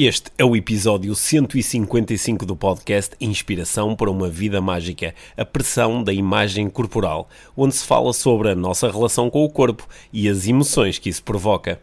[0.00, 6.12] Este é o episódio 155 do podcast Inspiração para uma Vida Mágica, a pressão da
[6.12, 11.00] imagem corporal, onde se fala sobre a nossa relação com o corpo e as emoções
[11.00, 11.80] que isso provoca.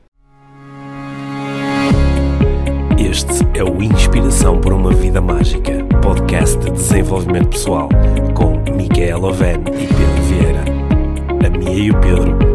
[2.97, 7.89] Este é o Inspiração para uma Vida Mágica, podcast de desenvolvimento pessoal,
[8.33, 10.63] com Micaela Oven e Pedro Vieira.
[11.45, 12.54] A Mia e o Pedro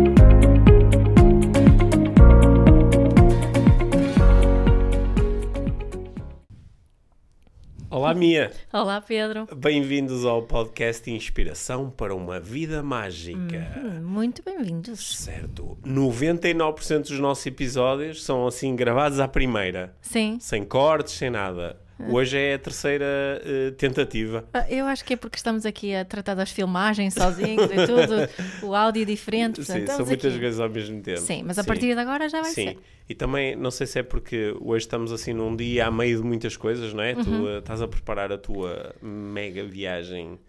[7.91, 8.53] Olá, Mia.
[8.71, 9.45] Olá, Pedro.
[9.53, 13.69] Bem-vindos ao podcast Inspiração para uma Vida Mágica.
[13.77, 15.17] Hum, muito bem-vindos.
[15.17, 15.77] Certo.
[15.85, 19.93] 99% dos nossos episódios são assim gravados à primeira.
[20.01, 20.37] Sim.
[20.39, 21.80] Sem cortes, sem nada.
[22.09, 24.47] Hoje é a terceira uh, tentativa.
[24.53, 28.29] Ah, eu acho que é porque estamos aqui a tratar das filmagens sozinhos e tudo,
[28.65, 29.57] o áudio diferente.
[29.57, 31.21] Portanto, Sim, são muitas coisas ao mesmo tempo.
[31.21, 31.67] Sim, mas a Sim.
[31.67, 32.67] partir de agora já vai Sim.
[32.69, 32.77] ser.
[33.09, 36.23] E também, não sei se é porque hoje estamos assim num dia a meio de
[36.23, 37.13] muitas coisas, não é?
[37.13, 37.23] Uhum.
[37.23, 40.39] Tu uh, estás a preparar a tua mega viagem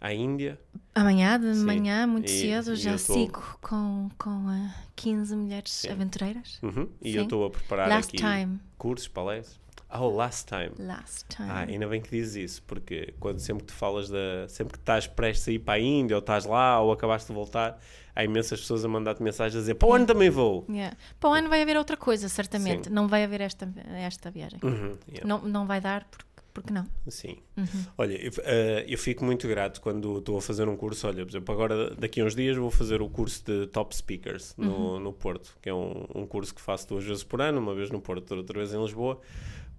[0.00, 0.58] à Índia.
[0.94, 1.64] Amanhã, de Sim.
[1.64, 2.98] manhã, muito e, cedo, e já tô...
[2.98, 5.90] sigo com, com uh, eh, 15 mulheres Sim.
[5.90, 6.58] aventureiras.
[6.62, 6.88] Uhum.
[7.02, 7.18] E Sim.
[7.18, 8.60] eu estou a preparar Last aqui time.
[8.78, 9.65] cursos, palestras.
[9.92, 10.72] Oh, last time.
[10.78, 11.48] Last time.
[11.48, 14.48] Ah, ainda bem que dizes isso, porque quando sempre que tu falas da.
[14.48, 17.34] sempre que estás prestes a ir para a Índia, ou estás lá, ou acabaste de
[17.34, 17.78] voltar,
[18.14, 20.66] há imensas pessoas a mandar-te mensagens a dizer para o ano também vou.
[20.68, 20.96] Yeah.
[21.20, 22.88] Para o ano vai haver outra coisa, certamente.
[22.88, 22.94] Sim.
[22.94, 24.58] Não vai haver esta, esta viagem.
[24.62, 25.26] Uhum, yeah.
[25.26, 26.26] não, não vai dar porque
[26.56, 26.86] porque não?
[27.08, 27.36] Sim.
[27.54, 27.66] Uhum.
[27.98, 31.06] Olha, eu, uh, eu, fico muito grato quando estou a fazer um curso.
[31.06, 34.54] Olha, por exemplo, agora daqui a uns dias vou fazer o curso de Top Speakers
[34.56, 35.00] no, uhum.
[35.00, 37.90] no Porto, que é um, um, curso que faço duas vezes por ano, uma vez
[37.90, 39.20] no Porto, outra vez em Lisboa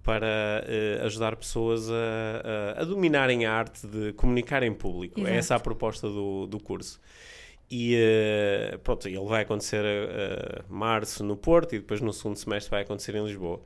[0.08, 5.20] para uh, ajudar pessoas a, a, a, dominarem a arte de comunicar em público.
[5.20, 5.34] Exato.
[5.34, 6.98] É essa a proposta do, do curso.
[7.70, 12.70] E uh, pronto, ele vai acontecer a, março no Porto e depois no segundo semestre
[12.70, 13.60] vai acontecer em Lisboa.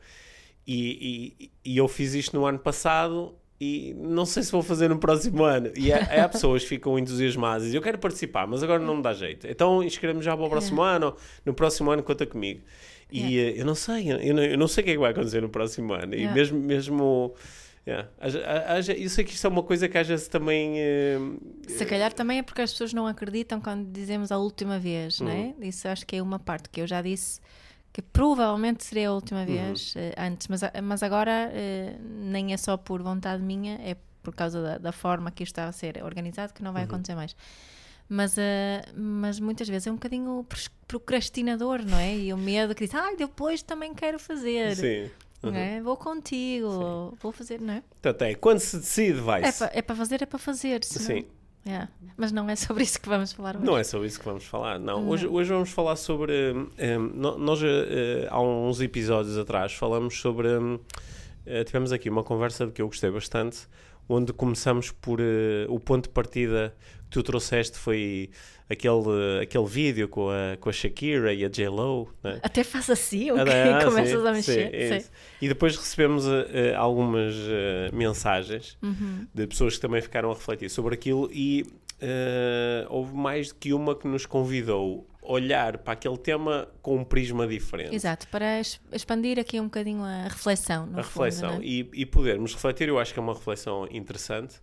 [0.67, 4.89] E, e, e, eu fiz isto no ano passado e não sei se vou fazer
[4.89, 5.71] no próximo ano.
[5.77, 8.97] E há, há pessoas que ficam entusiasmadas e dizem, eu quero participar, mas agora não
[8.97, 9.47] me dá jeito.
[9.47, 10.97] Então inscrevemos já para o próximo é.
[10.97, 11.15] ano,
[11.47, 12.63] no próximo ano conta comigo.
[13.13, 13.61] E yeah.
[13.61, 15.49] eu não sei, eu não, eu não sei o que é que vai acontecer no
[15.49, 16.15] próximo ano.
[16.15, 16.33] Yeah.
[16.33, 16.59] E mesmo.
[16.59, 17.35] mesmo
[17.85, 18.09] Yeah.
[18.97, 20.75] Eu sei que isto é uma coisa que às vezes também.
[20.77, 21.37] Uh,
[21.67, 25.27] Se calhar também é porque as pessoas não acreditam quando dizemos a última vez, uhum.
[25.27, 25.41] não é?
[25.41, 25.55] Uhum.
[25.63, 27.41] Isso acho que é uma parte que eu já disse
[27.93, 29.47] que provavelmente seria a última uhum.
[29.47, 30.03] vez uhum.
[30.03, 34.63] uh, antes, mas, mas agora uh, nem é só por vontade minha, é por causa
[34.63, 36.89] da, da forma que isto está a ser organizado que não vai uhum.
[36.89, 37.35] acontecer mais
[38.09, 38.41] mas, uh,
[38.95, 40.47] mas muitas vezes é um bocadinho
[40.87, 42.17] procrastinador, não é?
[42.17, 44.77] E o medo que diz, ah, depois também quero fazer.
[44.77, 45.11] Sim.
[45.43, 45.55] Uhum.
[45.55, 45.81] É?
[45.81, 47.17] Vou contigo, Sim.
[47.21, 47.83] vou fazer, não é?
[48.01, 49.65] Portanto, é quando se decide, vai-se.
[49.73, 50.85] É para é fazer, é para fazer.
[50.85, 51.07] Senão...
[51.07, 51.27] Sim.
[51.65, 51.89] Yeah.
[52.17, 53.65] Mas não é sobre isso que vamos falar hoje.
[53.65, 55.01] Não é sobre isso que vamos falar, não.
[55.01, 55.09] não.
[55.09, 56.53] Hoje, hoje vamos falar sobre.
[56.53, 56.69] Um,
[57.01, 57.67] hum, nós, uh,
[58.29, 60.49] há uns episódios atrás, falamos sobre.
[60.49, 63.69] Um, uh, tivemos aqui uma conversa de que eu gostei bastante,
[64.13, 65.21] onde começamos por.
[65.21, 66.75] Uh, o ponto de partida
[67.11, 68.31] tu trouxeste foi
[68.71, 72.09] aquele, aquele vídeo com a, com a Shakira e a J-Lo.
[72.23, 72.41] Né?
[72.43, 73.53] Até faz assim, ok?
[73.53, 75.03] Ah, Começas sim, a mexer.
[75.03, 75.09] Sim,
[75.43, 76.43] e depois recebemos uh,
[76.77, 79.27] algumas uh, mensagens uhum.
[79.35, 81.67] de pessoas que também ficaram a refletir sobre aquilo e
[82.89, 87.47] houve mais do que uma que nos convidou olhar para aquele tema com um prisma
[87.47, 87.95] diferente.
[87.95, 88.61] Exato, para
[88.93, 90.89] expandir aqui um bocadinho a reflexão.
[90.95, 91.67] a reflexão fundo, é?
[91.67, 94.61] e, e podermos refletir, eu acho que é uma reflexão interessante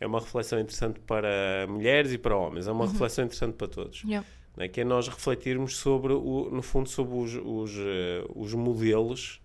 [0.00, 2.92] é uma reflexão interessante para mulheres e para homens, é uma uhum.
[2.92, 4.02] reflexão interessante para todos.
[4.04, 4.26] Yeah.
[4.58, 4.68] É?
[4.68, 9.40] Que é nós refletirmos sobre, o, no fundo, sobre os, os, uh, os modelos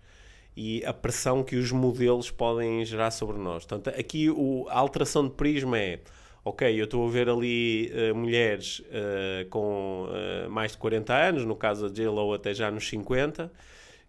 [0.56, 3.66] e a pressão que os modelos podem gerar sobre nós.
[3.66, 6.00] Portanto, aqui o, a alteração de prisma é
[6.44, 11.46] ok, eu estou a ver ali uh, mulheres uh, com uh, mais de 40 anos,
[11.46, 13.52] no caso da J-Lo até já nos 50,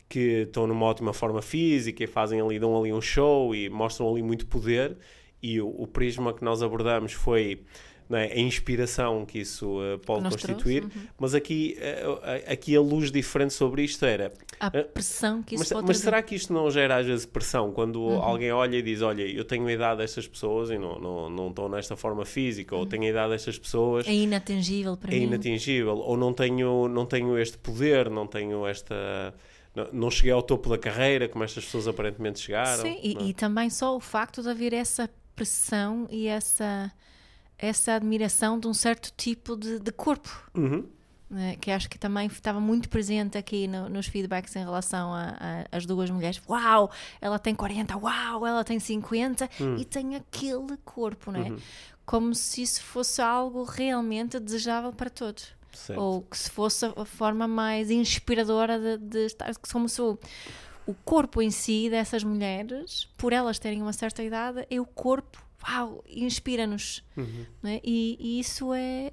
[0.09, 4.11] que estão numa ótima forma física e fazem ali, dão ali um show e mostram
[4.11, 4.97] ali muito poder.
[5.43, 7.63] E o, o prisma que nós abordamos foi
[8.11, 8.33] é?
[8.33, 10.91] a inspiração que isso uh, pode Nós constituir, uhum.
[11.19, 15.73] mas aqui, uh, aqui a luz diferente sobre isto era a pressão que isso mas,
[15.73, 18.23] pode Mas será que isto não gera às vezes pressão quando uhum.
[18.23, 21.49] alguém olha e diz: Olha, eu tenho a idade destas pessoas e não, não, não
[21.49, 22.83] estou nesta forma física, uhum.
[22.83, 24.07] ou tenho a idade destas pessoas.
[24.07, 25.23] É inatingível para é mim.
[25.23, 29.35] É inatingível, ou não tenho, não tenho este poder, não tenho esta
[29.93, 32.83] não cheguei ao topo da carreira como estas pessoas aparentemente chegaram.
[32.83, 36.93] Sim, e, e, também só o facto de haver essa pressão e essa,
[37.59, 40.51] essa admiração de um certo tipo de, de corpo.
[40.55, 40.87] Uhum.
[41.31, 45.13] Né, que acho que também estava muito presente aqui no, nos feedbacks em relação
[45.71, 46.43] às duas mulheres.
[46.47, 46.91] Uau,
[47.23, 49.77] ela tem 40, uau, ela tem 50 uhum.
[49.79, 51.51] e tem aquele corpo, né?
[51.51, 51.59] Uhum.
[52.05, 55.55] como se isso fosse algo realmente desejável para todos.
[55.73, 55.99] Certo.
[55.99, 59.51] Ou que se fosse a forma mais inspiradora de, de estar.
[59.73, 60.19] Como se o,
[60.87, 65.43] o corpo em si dessas mulheres, por elas terem uma certa idade, é o corpo,
[65.69, 67.03] uau, inspira-nos.
[67.17, 67.47] Uhum.
[67.65, 67.81] é?
[67.85, 69.13] E, e isso é.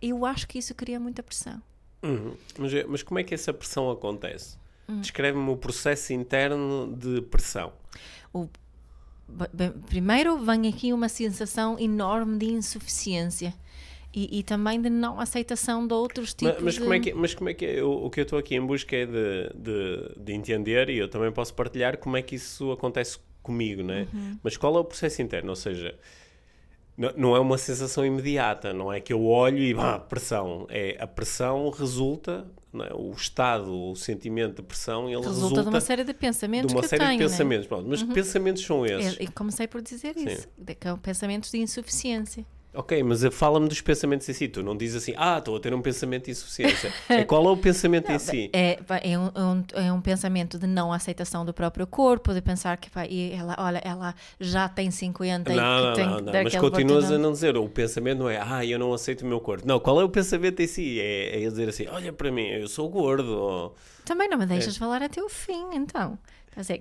[0.00, 1.60] Eu acho que isso cria muita pressão.
[2.02, 2.34] Uhum.
[2.58, 4.56] Mas, é- mas como é que essa pressão acontece?
[4.88, 5.00] Hum.
[5.00, 7.72] Descreve-me o processo interno de pressão.
[9.28, 13.52] Ba- bem, Primeiro vem aqui uma sensação enorme de insuficiência
[14.14, 16.80] e, e também de não aceitação de outros tipos Mas, de...
[16.80, 18.96] como é que, mas como é que eu- o que eu estou aqui em busca
[18.96, 23.18] é de, de, de entender e eu também posso partilhar como é que isso acontece
[23.48, 24.06] comigo, né?
[24.12, 24.38] Uhum.
[24.42, 25.50] Mas qual é o processo interno?
[25.50, 25.98] Ou seja,
[27.16, 30.66] não, é uma sensação imediata, não é que eu olho e bah, pressão.
[30.68, 32.92] É, a pressão resulta, é?
[32.92, 36.74] o estado, o sentimento de pressão, ele resulta, resulta, de uma série de pensamentos de
[36.74, 37.30] uma que série eu tenho, de né?
[37.30, 37.66] pensamentos.
[37.66, 39.18] Pronto, mas que pensamentos são esses?
[39.18, 40.26] Eu, eu comecei por dizer Sim.
[40.28, 42.44] isso, que são pensamentos de insuficiência.
[42.80, 44.46] Ok, mas eh, fala-me dos pensamentos em si.
[44.46, 46.92] Tu não dizes assim, ah, estou a ter um pensamento de insuficiência.
[47.10, 48.48] é qual é o pensamento em si?
[48.52, 52.40] É, é, um, é um- é um pensamento de não aceitação do próprio corpo, de
[52.40, 56.06] pensar que pá, e ela, olha, ela já tem 50 e Não, que não, tem
[56.06, 56.32] não, não.
[56.32, 57.56] dar Mas continuas a não dizer.
[57.56, 59.66] O pensamento não é, ah, eu não aceito o meu corpo.
[59.66, 61.00] Não, qual é o pensamento em si?
[61.00, 63.36] É, é dizer assim, olha para mim, eu sou gordo.
[63.36, 64.78] ou- Também não me deixas É.
[64.78, 66.16] falar até o fim, então.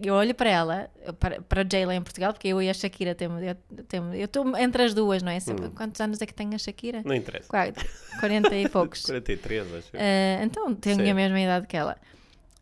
[0.04, 0.90] Eu olho para ela,
[1.20, 3.42] para, para Jayla em Portugal, porque eu e a Shakira temos.
[3.44, 5.40] Eu estou entre as duas, não é?
[5.40, 7.02] Sempre- Quantos anos é que tem a Shakira?
[7.06, 7.48] Não interessa.
[7.50, 7.72] Qua-
[8.20, 9.02] 40 e poucos.
[9.04, 9.88] 43, acho.
[9.94, 10.00] eu.
[10.00, 11.10] Ah, então tenho Sim.
[11.10, 11.98] a mesma idade que ela.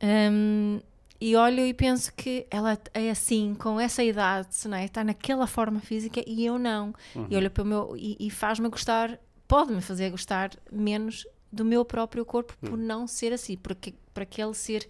[0.03, 0.79] Hum,
[1.19, 4.85] e olho e penso que ela é assim, com essa idade, não é?
[4.85, 6.93] está naquela forma física e eu não.
[7.29, 11.85] E olho para o meu e, e faz-me gostar, pode-me fazer gostar menos do meu
[11.85, 14.85] próprio corpo por não ser assim, porque para aquele ser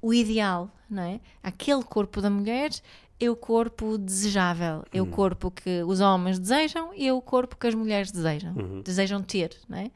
[0.00, 1.20] o ideal, não é?
[1.42, 2.70] Aquele corpo da mulher
[3.18, 7.56] é o corpo desejável, é o corpo que os homens desejam e é o corpo
[7.56, 9.90] que as mulheres desejam, desejam ter, não é?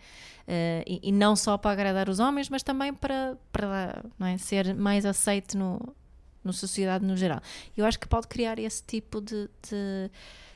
[0.47, 4.37] Eh, e, e não só para agradar os homens, mas também para, para não é?
[4.37, 5.81] ser mais aceito no,
[6.45, 7.41] na sociedade no geral.
[7.75, 10.11] Eu acho que pode criar esse tipo de, de,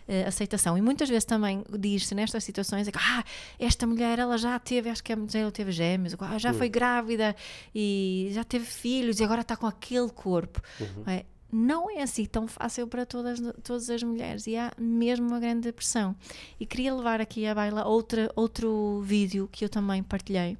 [0.08, 0.78] eh, aceitação.
[0.78, 3.22] E muitas vezes também diz-se nestas situações é que ah,
[3.58, 7.36] esta mulher ela já teve, acho que a mulher teve gêmeos, ah, já foi grávida
[7.74, 10.62] e já teve filhos e agora está com aquele corpo.
[11.04, 11.24] não é?
[11.52, 15.70] Não é assim tão fácil para todas, todas as mulheres e há mesmo uma grande
[15.72, 16.16] pressão.
[16.58, 20.56] E queria levar aqui à baila outra, outro vídeo que eu também partilhei,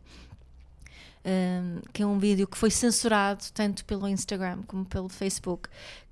[1.25, 5.69] um, que é um vídeo que foi censurado tanto pelo Instagram como pelo Facebook,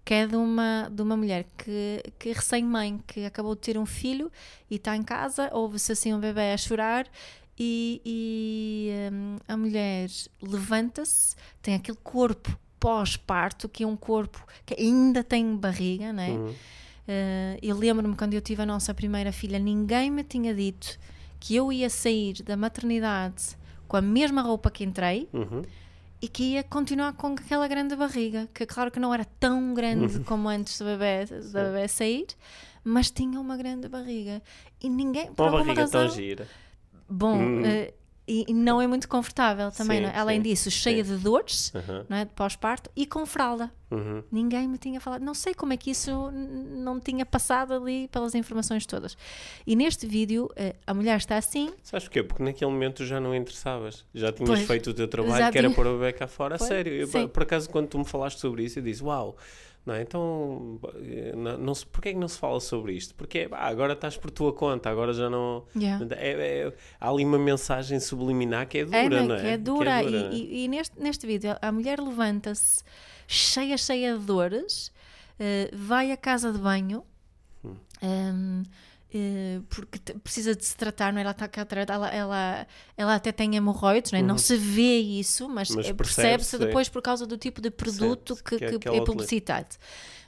[0.07, 3.85] que é de uma, de uma mulher que, que recém-mãe, que acabou de ter um
[3.85, 4.31] filho
[4.71, 7.09] e está em casa, ouve-se assim um bebê a chorar
[7.59, 10.09] e, e, um, a mulher
[10.41, 16.31] levanta-se, tem aquele corpo pós-parto, que é um corpo que ainda tem barriga, né?
[16.31, 16.51] Uhum.
[16.51, 21.01] Uh, eu lembro-me quando eu tive a nossa primeira filha, ninguém me tinha dito
[21.41, 23.57] que eu ia sair da maternidade
[23.89, 25.63] com a mesma roupa que entrei Uhum.
[26.21, 30.21] E que ia continuar com aquela grande barriga, que claro que não era tão grande
[30.21, 32.27] como antes do bebê, do bebê sair,
[32.83, 34.43] mas tinha uma grande barriga.
[34.83, 36.49] E ninguém, por Uma barriga razão, tão gira.
[37.09, 37.65] bom, Hum.
[37.67, 37.93] eh,
[38.29, 40.19] e, e não é muito confortável também, Sim, é?
[40.19, 41.17] além sim, disso, cheia sim.
[41.17, 42.05] de dores, Uhum.
[42.09, 42.25] não é?
[42.25, 43.71] de pós-parto, e com fralda.
[43.91, 44.23] Uhum.
[44.33, 45.23] Ninguém me tinha falado.
[45.23, 49.17] Não sei como é que isso não tinha passado ali pelas informações todas.
[49.67, 51.71] E neste vídeo, eh, a mulher está assim.
[51.85, 52.23] Sabes porquê?
[52.25, 54.05] Porque naquele momento já não interessavas.
[54.13, 54.67] Já tinhas Pois.
[54.67, 56.57] feito o teu trabalho, que era tinha- pôr o bebê cá fora.
[56.57, 56.93] A sério.
[56.93, 59.37] Eu, por acaso, quando tu me falaste sobre isso, eu disse, uau,
[59.87, 60.03] não é?
[60.03, 60.81] Então,
[61.37, 63.15] não, não porquê é que não se fala sobre isto?
[63.15, 65.65] Porque pá, agora estás por tua conta, agora já não...
[65.77, 66.05] Yeah.
[66.17, 66.33] É,
[66.67, 69.39] é- há ali uma mensagem subliminar que é dura, É, não é?
[69.39, 69.41] é?
[69.43, 70.03] Que é dura.
[70.03, 70.35] Que é dura.
[70.35, 72.83] E, e- e neste, neste vídeo, a mulher levanta-se
[73.29, 74.93] cheia, cheia de dores,
[75.39, 77.05] eh, vai à casa de banho.
[77.65, 77.75] Hum.
[78.03, 78.67] ehm, eh,
[79.69, 81.23] porque te- precisa de se tratar, não é?
[81.23, 84.23] Ela, está cá ela, ela, ela até tem hemorroides, não, é?
[84.23, 85.77] não se vê isso, mas, Uhum.
[85.77, 86.59] Mas eh, percebe-se, é.
[86.59, 89.77] depois por causa do tipo de produto que, que é que é publicitado.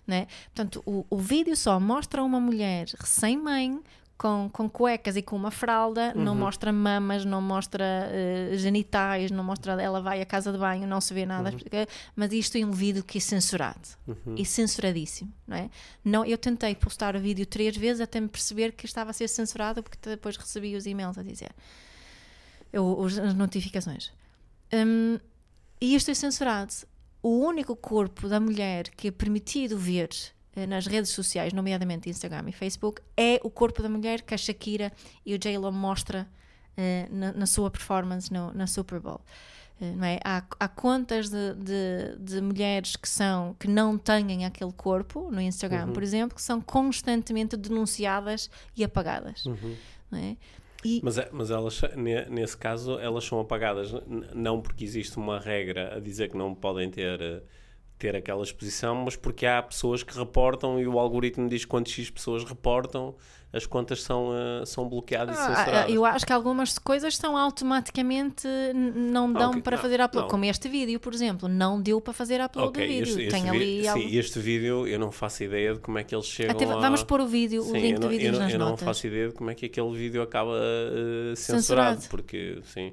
[0.07, 0.27] Não é?
[0.55, 3.81] Portanto, o, o vídeo só mostra uma mulher recém-mãe
[4.19, 6.39] com, com cuecas e com uma fralda, não Uhum.
[6.41, 9.81] mostra mamas, não mostra eh, genitais, não mostra.
[9.81, 11.87] Ela vai à casa de banho, não se vê nada, Uhum.
[12.17, 13.89] mas isto é um vídeo que é censurado
[14.37, 15.33] e censuradíssimo.
[15.47, 15.71] Não é?
[16.05, 19.29] não, eu tentei postar o vídeo três vezes até me perceber que estava a ser
[19.29, 21.51] censurado, porque depois recebi os e-mails a dizer
[22.73, 24.11] eu- os- as notificações.
[24.73, 25.19] Hum,
[25.81, 26.75] e isto é censurado.
[27.23, 30.09] O único corpo da mulher que é permitido ver
[30.67, 34.93] nas redes sociais, nomeadamente Instagram e Facebook, é o corpo da mulher que a Shakira
[35.25, 36.27] e o J-Lo mostra
[36.77, 39.21] eh, na, na sua performance no, na Super Bowl.
[39.81, 40.21] eh, não é?
[40.25, 45.41] há, há contas de, de, de, mulheres que são que não têm aquele corpo no
[45.41, 45.93] Instagram, uhum.
[45.93, 49.45] por exemplo, que são constantemente denunciadas e apagadas.
[49.45, 49.77] Uhum.
[50.13, 50.37] É?
[50.85, 51.01] E...
[51.03, 51.81] Mas, é, mas elas,
[52.31, 53.93] nesse caso, elas são apagadas
[54.33, 57.43] não porque existe uma regra a dizer que não podem ter eh,
[57.99, 62.11] ter aquela exposição, mas porque há pessoas que reportam e o algoritmo diz quantas X
[62.11, 63.15] pessoas reportam,
[63.53, 65.95] as contas são, uh, são bloqueadas ah, e censuradas.
[65.95, 70.29] Eu acho que algumas coisas são automaticamente não dão okay, para não, fazer upload, não.
[70.29, 73.09] como este vídeo, por exemplo, não deu para fazer upload okay, do vídeo.
[73.09, 74.09] Este, este Tem ali sim, algo...
[74.11, 76.77] este vídeo eu não faço ideia de como é que eles chegam Até, a...
[76.77, 78.81] Vamos pôr o vídeo, sim, o link do vídeo eu, nas eu notas.
[78.81, 82.93] não faço ideia de como é que aquele vídeo acaba uh, censurado, censurado, porque sim,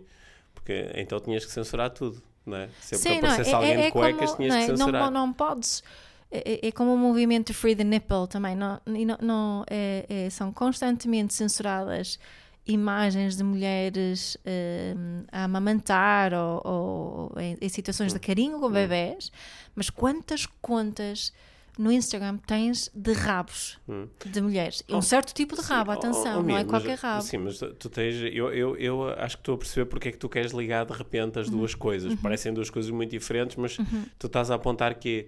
[0.54, 2.70] porque então tinhas que censurar tudo não é?
[2.80, 4.78] Sempre Sim, que aparecesse não, é, alguém é, de cuecas, como, tinhas não, que é?
[4.78, 5.04] censurar.
[5.04, 5.84] Não, não podes.
[6.32, 8.56] É, é, é, como o movimento Free the Nipple também.
[8.56, 12.20] Não, não, não é, é, são constantemente censuradas
[12.68, 18.72] imagens de mulheres uh, a amamantar ou, ou em, em, situações de carinho com hum.
[18.72, 19.32] bebés,
[19.76, 21.32] mas quantas contas
[21.78, 24.08] no Instagram tens de rabos hum.
[24.26, 24.84] de mulheres.
[24.88, 27.22] É um oh, certo tipo de rabo, sim, atenção, oh, oh, não é qualquer rabo.
[27.22, 28.16] Sim, mas tu tens.
[28.34, 30.94] Eu, eu, eu acho que estou a perceber porque é que tu queres ligar de
[30.94, 31.58] repente as uhum.
[31.58, 32.12] duas coisas.
[32.12, 32.18] Uhum.
[32.18, 34.06] Parecem duas coisas muito diferentes, mas uhum.
[34.18, 35.28] tu estás a apontar que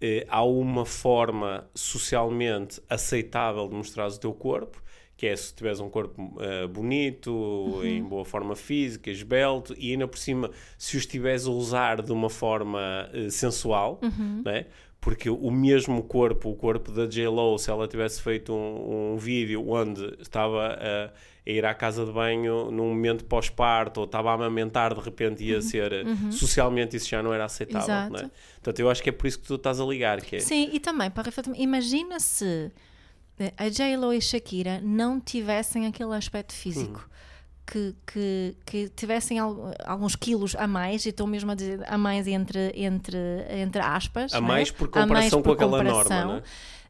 [0.00, 4.82] eh, há uma forma socialmente aceitável de mostrar o teu corpo.
[5.16, 7.82] Que é se tiveres um corpo uh, bonito, uhum.
[7.82, 12.12] em boa forma física, esbelto, e ainda por cima, se o estiveres a usar de
[12.12, 14.42] uma forma uh, sensual, uhum.
[14.44, 14.66] né?
[15.06, 19.64] Porque o mesmo corpo, o corpo da J-Lo, se ela tivesse feito um, um vídeo
[19.70, 21.10] onde estava a, a,
[21.46, 25.54] ir à casa de banho num momento pós-parto ou estava a amamentar, de repente ia
[25.54, 25.62] uhum.
[25.62, 26.32] ser, uhum.
[26.32, 28.30] socialmente isso já não era aceitável, não é?
[28.54, 30.20] Portanto, eu acho que é por isso que tu estás a ligar.
[30.20, 30.40] Que é...
[30.40, 32.72] Sim, e também, para refletir, imagina se
[33.38, 36.98] eh, a J-Lo e Shakira não tivessem aquele aspecto físico.
[37.08, 37.15] Uhum
[37.66, 42.26] que, que, que tivessem alguns quilos a mais, e estou mesmo a dizer a mais
[42.26, 43.18] entre, entre,
[43.50, 44.32] entre aspas.
[44.32, 46.26] A mais por comparação mais por com aquela comparação.
[46.26, 46.42] norma,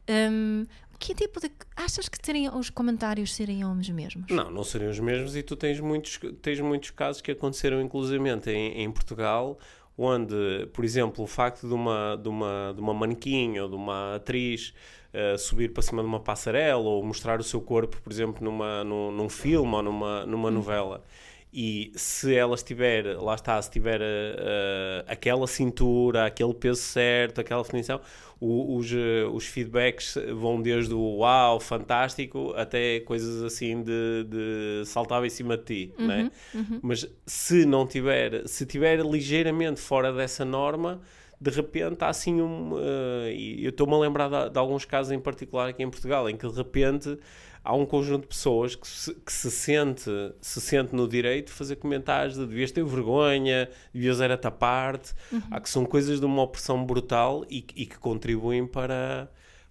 [0.07, 0.29] é?
[0.29, 0.65] um,
[0.99, 1.51] que tipo de.
[1.75, 4.29] Achas que teriam, os comentários seriam os mesmos?
[4.29, 8.49] Não, não seriam os mesmos e tu tens muitos, tens muitos casos que aconteceram inclusivamente
[8.49, 9.57] em, em Portugal
[9.97, 14.15] onde, por exemplo, o facto de uma, de uma, de uma manequim ou de uma
[14.15, 14.73] atriz
[15.17, 18.83] uh, subir para cima de uma passarela ou mostrar o seu corpo, por exemplo, numa,
[18.83, 20.51] num, num filme ou numa, numa hum.
[20.51, 21.03] novela.
[21.51, 27.63] E se ela estiver, lá está, se tiver uh, aquela cintura, aquele peso certo, aquela
[27.63, 28.01] definição,
[28.39, 34.85] o, os, uh, os feedbacks vão desde o uau, fantástico, até coisas assim de, de
[34.85, 36.31] saltava em cima de ti, uhum, né?
[36.53, 36.79] Uhum.
[36.83, 41.01] Mas se não tiver, se tiver ligeiramente fora dessa norma,
[41.39, 42.73] de repente há assim um.
[42.73, 46.27] Uh, e eu estou-me a lembrar de, de, alguns casos em particular aqui em Portugal,
[46.29, 47.17] em que de repente
[47.63, 50.09] há um conjunto de pessoas que se, que se sente,
[50.41, 55.13] se sente no direito de fazer comentários de devias ter vergonha, devias era tapar-te.
[55.31, 55.41] Uhum.
[55.51, 59.29] Há que são coisas de uma opressão brutal e, e que contribuem para,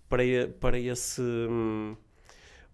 [0.09, 0.23] para,
[0.61, 1.23] para esse.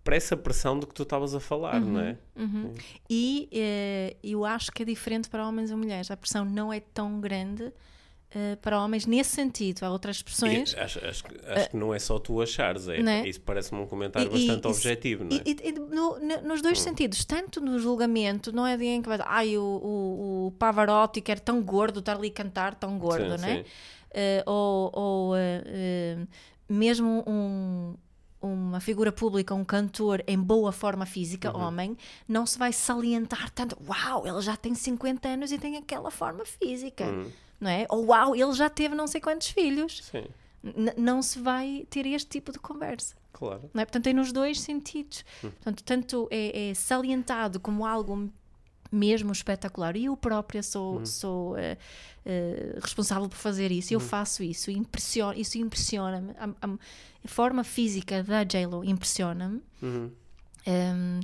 [0.04, 2.18] para essa pressão do que tu estavas a falar, uhum, não é?
[2.36, 2.74] Uhum.
[3.08, 6.10] E eh, eu acho que é diferente para homens e mulheres.
[6.10, 7.72] A pressão não é tão grande
[8.34, 9.84] uh, para homens nesse sentido.
[9.84, 10.72] Há outras expressões.
[10.72, 13.28] E, acho, acho, acho uh, que não é só tu achares, é, é?
[13.28, 15.42] isso parece-me um comentário e, bastante e, objetivo, não é?
[15.44, 16.82] E, no, no, nos dois hum.
[16.82, 20.50] sentidos, tanto no julgamento, não é de alguém que vai dizer, ai, o, o, o
[20.52, 23.64] Pavarotti que era tão gordo, estar ali a cantar tão gordo, sim, não é?
[24.14, 25.34] Uh, ou, ou
[26.68, 27.94] mesmo um
[28.42, 31.62] uma figura pública, um cantor em boa forma física, uhum.
[31.62, 31.96] homem,
[32.28, 33.78] não se vai salientar tanto.
[33.88, 37.04] Uau, ele já tem 50 anos e tem aquela forma física.
[37.04, 37.30] Uhum
[37.62, 37.86] não é?
[37.88, 40.02] Ou uau, ele já teve não sei quantos filhos.
[40.10, 40.24] Sim.
[40.64, 43.14] N não se vai ter este tipo de conversa.
[43.32, 43.70] Claro.
[43.72, 43.84] Não é?
[43.84, 45.24] Portanto, tem nos dois sentidos.
[45.44, 45.50] Hum.
[45.50, 48.30] Portanto, tanto é, é, salientado como algo
[48.92, 49.96] mesmo espetacular.
[49.96, 51.06] E eu própria sou, hum.
[51.06, 53.94] sou uh, uh, responsável por fazer isso.
[53.94, 54.02] Eu hum.
[54.02, 54.70] faço isso.
[54.70, 56.32] Impressiona, isso impressiona-me.
[56.38, 59.62] A, a, forma física da J-Lo impressiona-me.
[59.80, 60.10] Uhum.
[60.66, 61.20] Um,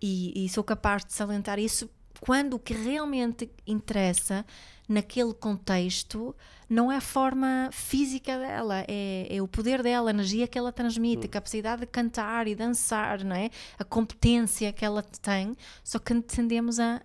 [0.00, 1.88] e, e sou capaz de salientar isso
[2.20, 4.44] quando o que realmente interessa
[4.88, 6.34] naquele contexto
[6.72, 10.72] não é a forma física dela, é, é o poder dela, a energia que ela
[10.72, 13.50] transmite, a capacidade de cantar e dançar, não é?
[13.78, 17.02] A competência que ela tem, só que tendemos a,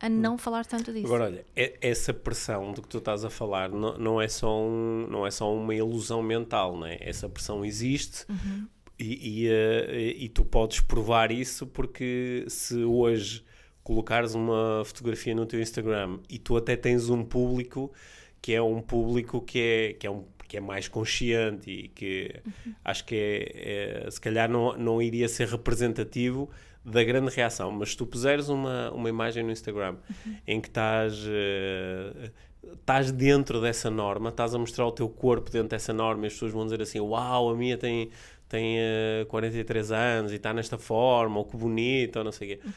[0.00, 0.10] a hum.
[0.10, 1.06] não falar tanto disso.
[1.06, 5.06] Agora, olha, essa pressão do que tu estás a falar não, não, é, só um,
[5.10, 6.96] não é só uma ilusão mental, não é?
[7.00, 8.66] Essa pressão existe uhum.
[8.98, 13.44] e, e, uh, e, tu podes provar isso porque se hoje
[13.82, 17.92] colocares uma fotografia no teu Instagram e tu até tens um público
[18.40, 22.34] que é um público que é, que é, um, que é mais consciente e que
[22.44, 22.74] uhum.
[22.84, 26.50] acho que é, é, se calhar não, não iria ser representativo
[26.84, 30.36] da grande reação, mas se tu puseres uma, uma imagem no Instagram Uhum.
[30.46, 32.30] em que estás, eh,
[32.72, 36.32] estás dentro dessa norma, estás a mostrar o teu corpo dentro dessa norma e as
[36.32, 38.10] pessoas vão dizer assim: Uau, a minha tem,
[38.48, 42.58] tem eh, 43 anos e está nesta forma, ou que bonita, ou não sei o
[42.58, 42.68] quê.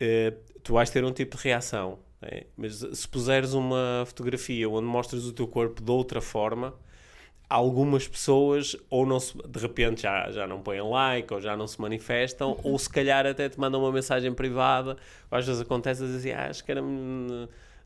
[0.00, 1.98] Eh, tu vais ter um tipo de reação.
[2.30, 2.42] Né?
[2.56, 6.74] Mas se puseres uma fotografia onde mostras o teu corpo de outra forma,
[7.48, 11.66] algumas pessoas ou não se- de repente já, já não põem like ou já não
[11.66, 14.96] se manifestam ou se calhar até te mandam uma mensagem privada
[15.30, 16.82] ou às vezes acontece a dizer ah, acho que era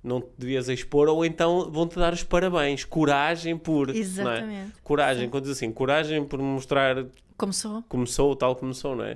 [0.03, 3.99] não te devias expor ou então vão-te dar os parabéns coragem por não é?
[4.01, 4.73] Exatamente.
[4.85, 7.05] coragem, quando diz assim coragem por mostrar
[7.39, 7.83] Começou?
[7.89, 9.15] começou tal começou, não é?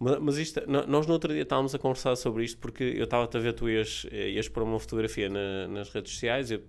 [0.00, 3.04] Ma- Mas, isto, no- nós no outro dia estávamos a conversar sobre isto porque eu
[3.04, 6.60] estava a ver tu ias, eh, ias pôr uma fotografia na- nas redes sociais e,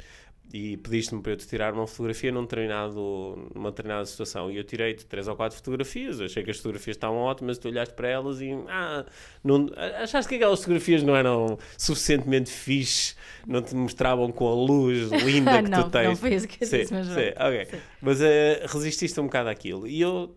[0.51, 4.63] e pediste-me para eu te tirar uma fotografia num determinado, numa determinada situação e eu
[4.63, 8.41] tirei-te três ou quatro fotografias, achei que as fotografias estavam ótimas, tu olhaste para elas
[8.41, 9.06] e ah,
[9.44, 9.70] não,
[10.01, 13.15] achaste que aquelas fotografias não eram suficientemente fixe,
[13.46, 16.08] não te mostravam com a luz linda que não, tu tens.
[16.08, 17.29] não foi isso que eu Sim, disse, mas sim, vai.
[17.29, 17.65] ok.
[17.65, 17.77] Sim.
[18.01, 19.86] Mas eh, resististe um bocado àquilo.
[19.88, 20.34] E eu,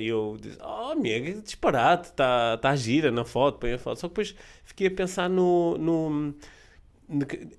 [0.00, 4.00] eu disse, oh amiga, disparate, está tá gira na foto, põe a foto.
[4.00, 4.34] Só que depois
[4.64, 5.78] fiquei a pensar no...
[5.78, 6.34] no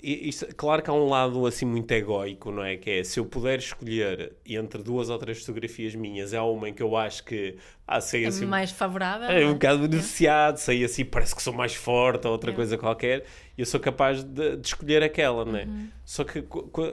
[0.02, 2.78] isto- claro que há um lado assim muito egóico, não é?
[2.78, 6.74] Que é, se eu puder escolher entre duas ou três fotografias minhas, é uma em
[6.74, 7.56] que eu acho que
[7.88, 9.30] ah, sei É assim, mais favorável.
[9.30, 12.54] é não um bocado beneficiado, sei assim, parece que sou mais forte ou outra É.
[12.56, 13.24] coisa qualquer,
[13.58, 15.66] e eu sou capaz de, de escolher aquela, não é?
[15.66, 15.88] Uhum.
[16.04, 16.44] Só que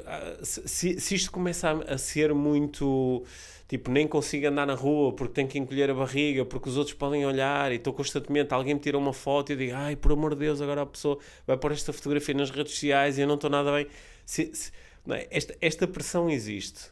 [0.06, 3.24] ah, se, se- se isto começa a, a ser muito
[3.72, 6.94] tipo, nem consigo andar na rua porque tenho que encolher a barriga, porque os outros
[6.94, 10.12] podem olhar e estou constantemente, alguém me tira uma foto e eu digo, ai, por
[10.12, 13.26] amor de Deus, agora a pessoa vai pôr esta fotografia nas redes sociais e eu
[13.26, 13.86] não estou nada bem.
[14.26, 14.72] Se- se-
[15.06, 15.26] não é?
[15.30, 16.90] esta, esta pressão existe.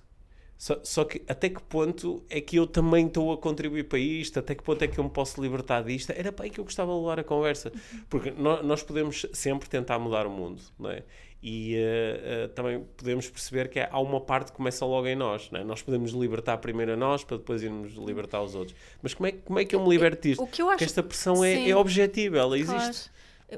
[0.59, 4.39] Só, só que até que ponto é que eu também estou a contribuir para isto?
[4.39, 6.11] Até que ponto é que eu me posso libertar disto?
[6.13, 7.73] Era para aí que eu gostava de levar a conversa.
[8.11, 11.03] Porque nó- nós podemos sempre tentar mudar o mundo, não é?
[11.43, 15.51] E eh, eh, também podemos perceber que há uma parte que começa logo em nós,
[15.51, 15.65] não é?
[15.65, 18.77] Nós podemos libertar primeiro a nós para depois irmos libertar os outros.
[19.03, 20.43] Mas como é, que- como é que eu me liberto disto?
[20.43, 21.71] O que eu Porque acho esta pressão é, Sim.
[21.71, 22.83] é objetiva, ela Claro.
[22.83, 23.11] existe.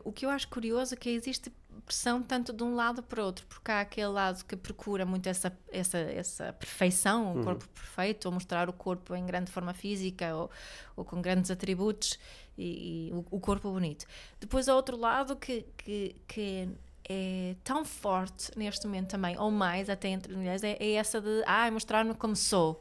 [0.04, 1.52] O que eu acho curioso é que existe
[1.84, 5.28] pressão tanto de um lado para o outro, porque há aquele lado que procura muito
[5.28, 10.34] essa, essa, essa perfeição, o corpo perfeito, ou mostrar o corpo em grande forma física
[10.34, 10.50] ou,
[10.96, 12.18] ou com grandes atributos
[12.56, 14.06] e, e o, o corpo bonito.
[14.40, 16.68] Depois há outro lado que, que, que
[17.12, 21.42] é tão forte neste momento também, ou mais até entre mulheres, é, é essa de
[21.46, 22.80] ah, mostrar-me como sou,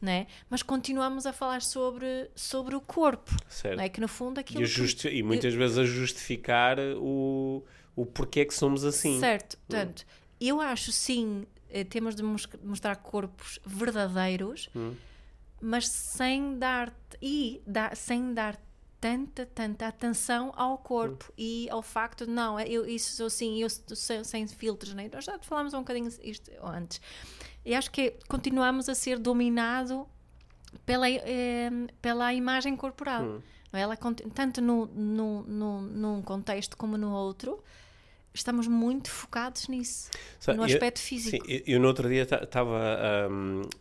[0.00, 0.26] né?
[0.50, 3.76] mas continuamos a falar sobre, sobre o corpo, Certo.
[3.76, 3.88] não é?
[3.88, 7.64] que no fundo aquilo E, que- e muitas vezes a justificar o,
[7.96, 9.18] o porquê que somos assim.
[9.18, 10.04] Certo, portanto,
[10.40, 14.94] eu acho sim, eh, temos de mos- mostrar corpos verdadeiros, Hum.
[15.60, 18.58] mas sem dar e dar, sem dar
[19.02, 21.34] tanta, tanta atenção ao corpo Hum.
[21.36, 25.10] e ao facto de não, eu isso sou assim, eu sou sem, sem filtros, né?
[25.12, 27.00] nós já falámos um bocadinho isto antes.
[27.64, 30.06] E acho que continuamos a ser dominado
[30.86, 33.22] pela, eh, pela imagem corporal.
[33.24, 33.42] Hum.
[33.72, 33.80] é?
[33.80, 37.62] Ela, tanto no, no, no, num contexto como no outro,
[38.34, 40.10] estamos muito focados nisso,
[40.40, 41.44] Sa- no eu- aspecto físico.
[41.44, 42.78] Sim, eu, eu no outro dia estava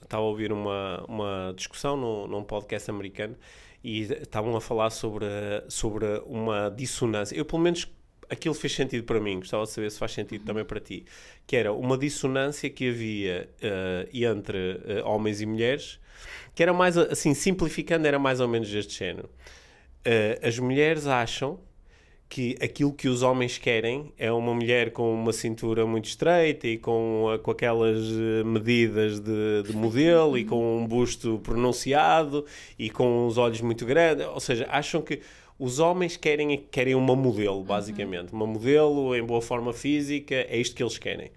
[0.09, 3.35] a ouvir uma, uma discussão no, num podcast americano
[3.83, 5.25] e estavam a falar sobre,
[5.67, 7.35] sobre uma dissonância.
[7.35, 7.87] Eu, pelo menos,
[8.29, 11.05] aquilo fez sentido para mim, gostava de saber se faz sentido também para ti,
[11.45, 15.99] que era uma dissonância que havia eh, entre eh, homens e mulheres,
[16.55, 19.29] que era mais, assim, simplificando, era mais ou menos deste género.
[20.05, 21.59] Eh, as mulheres acham
[22.31, 26.77] que aquilo que os homens querem é uma mulher com uma cintura muito estreita e
[26.77, 32.45] com, a- com aquelas eh, medidas de, de modelo e com um busto pronunciado
[32.79, 34.25] e com os olhos muito grandes.
[34.27, 35.19] Ou seja, acham que
[35.59, 38.31] os homens querem, querem uma modelo, basicamente.
[38.31, 41.31] Uma modelo em boa forma física, é isto que eles querem.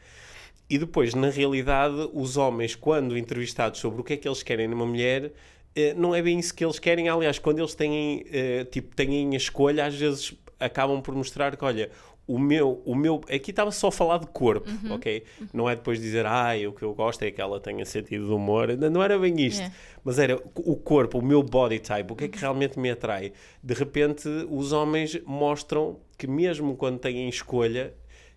[0.70, 4.68] E depois, na realidade, os homens, quando entrevistados sobre o que é que eles querem
[4.68, 5.32] numa mulher,
[5.74, 7.08] eh, não é bem isso que eles querem.
[7.08, 10.32] Aliás, quando eles têm, eh, tipo, têm a escolha, às vezes
[10.64, 11.90] acabam por mostrar que, olha,
[12.26, 15.24] o meu, o meu, aqui estava só a falar de corpo, ok?
[15.52, 18.32] Não é depois dizer, ah, o que eu gosto é que ela tenha sentido de
[18.32, 18.74] humor.
[18.76, 19.62] Não, não era bem isto.
[19.62, 19.70] É.
[20.02, 23.32] Mas era o corpo, o meu body type, o que é que realmente me atrai.
[23.62, 27.92] De repente, os homens mostram que mesmo quando têm escolha,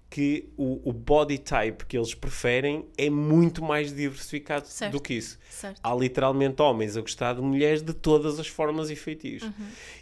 [0.09, 4.93] que o, o body type que eles preferem é muito mais diversificado Certo.
[4.93, 5.37] do que isso.
[5.49, 5.79] Certo.
[5.83, 9.43] Há literalmente homens a gostar de mulheres de todas as formas e feitios.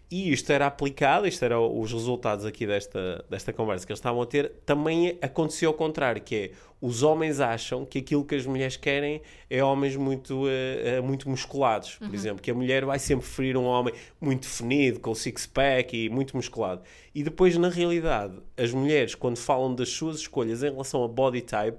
[0.10, 4.22] E isto era aplicado, isto eram os resultados aqui desta, desta conversa que eles estavam
[4.22, 8.46] a ter, também aconteceu ao contrário, que é os homens acham que aquilo que as
[8.46, 12.14] mulheres querem é homens muito, uh, muito musculados, por uhum.
[12.14, 16.36] exemplo, que a mulher vai sempre preferir um homem muito definido, com six-pack e muito
[16.36, 16.84] musculado.
[17.14, 21.42] E depois, na realidade, as mulheres, quando falam das suas escolhas em relação a body
[21.42, 21.78] type,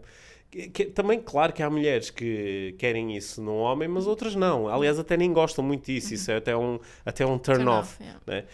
[0.50, 4.68] que, que, também, claro que há mulheres que querem isso num homem, mas outras não.
[4.68, 6.14] Aliás, até nem gostam muito disso.
[6.14, 8.20] Isso é até um, até um turn, turn yeah.
[8.26, 8.44] né?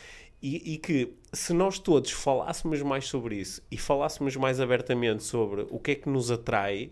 [0.42, 5.64] e, e, que se nós todos falássemos mais sobre isso e falássemos mais abertamente sobre
[5.70, 6.90] o que é que nos atrai,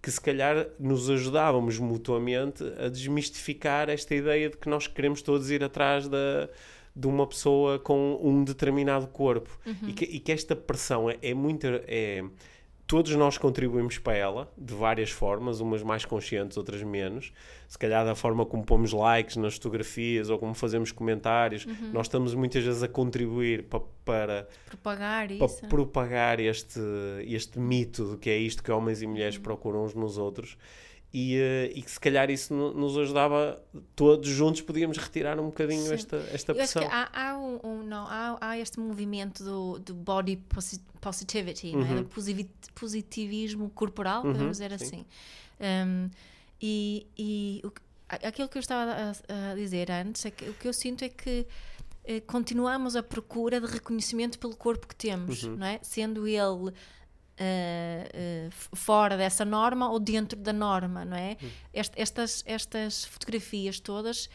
[0.00, 5.50] que se calhar nos ajudávamos mutuamente a desmistificar esta ideia de que nós queremos todos
[5.50, 6.48] ir atrás da,
[6.94, 9.88] de uma pessoa com um determinado corpo uhum.
[9.88, 11.66] e, que, e, que, esta pressão é, é muito.
[11.66, 12.24] É,
[12.92, 17.32] todos nós contribuímos para ela, de várias formas, umas mais conscientes, outras menos.
[17.66, 21.90] Se calhar da forma como pomos likes nas fotografias ou como fazemos comentários, uhum.
[21.90, 25.66] nós estamos muitas vezes a contribuir para, para propagar, para isso.
[25.68, 26.80] propagar este,
[27.26, 29.42] este mito de que é isto que homens e mulheres uhum.
[29.42, 30.58] procuram uns nos outros
[31.12, 33.62] e, uh, e que se calhar isso nos ajudava,
[33.94, 36.88] todos juntos podíamos retirar um bocadinho esta, esta pressão.
[36.90, 40.42] há, há, um, um, não, há, há, este movimento do, do body
[41.00, 41.82] positivity, uhum.
[41.82, 41.90] é?
[41.90, 42.02] Uhum.
[42.02, 44.84] do positivismo corporal, uhum, podemos dizer sim.
[44.84, 45.06] assim.
[45.60, 46.10] Um,
[46.60, 47.72] e, e o,
[48.08, 51.10] aquilo que eu estava a, a, dizer antes, é que o que eu sinto é
[51.10, 51.46] que
[52.04, 55.56] eh, continuamos à procura de reconhecimento pelo corpo que temos, uhum.
[55.56, 55.78] não é?
[55.82, 56.72] Sendo ele
[57.32, 61.38] Uh, uh, fora dessa norma ou dentro da norma, não é?
[61.42, 61.48] Hum.
[61.72, 64.28] Est estas, estas fotografias todas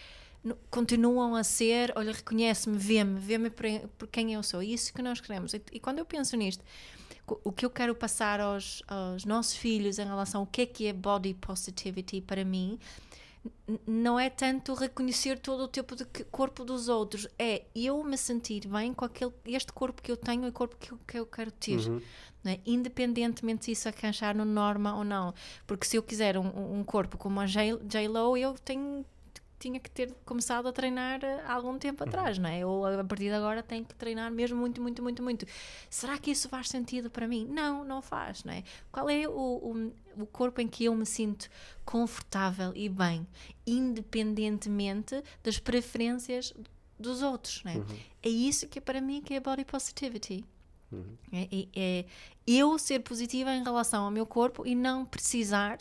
[0.69, 3.65] continuam a ser, olha, reconhece-me, vê-me, vê-me por,
[3.97, 4.61] por, quem eu sou.
[4.61, 5.53] Isso que nós queremos.
[5.53, 6.63] E, e, quando eu penso nisto,
[7.43, 10.87] o que eu quero passar aos, aos nossos filhos em relação ao que é que
[10.87, 12.79] é body positivity para mim,
[13.85, 18.67] não é tanto reconhecer todo o tipo de corpo dos outros, é eu me sentir
[18.67, 21.25] bem com aquele, este corpo que eu tenho e o corpo que eu, que eu
[21.25, 21.79] quero ter.
[21.87, 22.01] Uhum.
[22.43, 22.59] Né?
[22.65, 25.33] Independentemente se isso arranjar no norma ou não.
[25.65, 29.05] Porque se eu quiser um, um corpo como a J-Lo, eu tenho
[29.59, 32.09] tinha que ter começado a treinar há algum tempo uhum.
[32.09, 32.65] atrás, não é?
[32.65, 35.45] Ou a partir de agora tenho que treinar mesmo muito, muito, muito, muito.
[35.89, 37.47] Será que isso faz sentido para mim?
[37.49, 38.63] Não, não faz, não é?
[38.91, 41.49] Qual é o, o, o corpo em que eu me sinto
[41.83, 43.27] confortável e bem,
[43.65, 46.53] independentemente das preferências
[46.99, 47.75] dos outros, não é?
[47.77, 47.85] Uhum.
[48.23, 50.45] É isso que é para mim que é body positivity.
[50.91, 51.17] Uhum.
[51.31, 52.05] É, é,
[52.45, 55.77] eu ser positiva em relação ao meu corpo e não precisar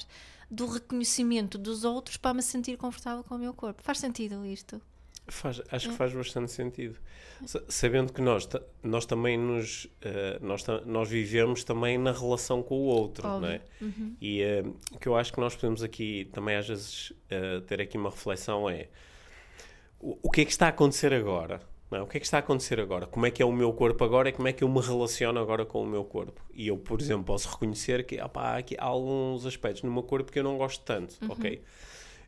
[0.50, 3.82] do reconhecimento dos outros para me sentir confortável com o meu corpo.
[3.82, 4.80] Faz sentido isto?
[5.28, 5.90] Faz, acho é.
[5.90, 6.96] que faz bastante sentido.
[7.68, 8.48] Sabendo que nós,
[8.82, 9.88] nós também nos uh,
[10.40, 13.48] nós, nós vivemos também na relação com o outro, Óbvio.
[13.48, 13.60] não é?
[13.80, 14.16] Uhum.
[14.20, 17.80] E uh, o que eu acho que nós podemos aqui também às vezes uh, ter
[17.80, 18.88] aqui uma reflexão é
[19.98, 21.60] o, o que é que está a acontecer agora?
[21.90, 23.06] Não, o que é que está a acontecer agora?
[23.06, 25.38] Como é que é o meu corpo agora e como é que eu me relaciono
[25.38, 26.42] agora com o meu corpo?
[26.52, 30.02] E eu, por exemplo, posso reconhecer que opa, há, aqui, há alguns aspectos no meu
[30.02, 31.30] corpo que eu não gosto tanto, uhum.
[31.30, 31.62] ok?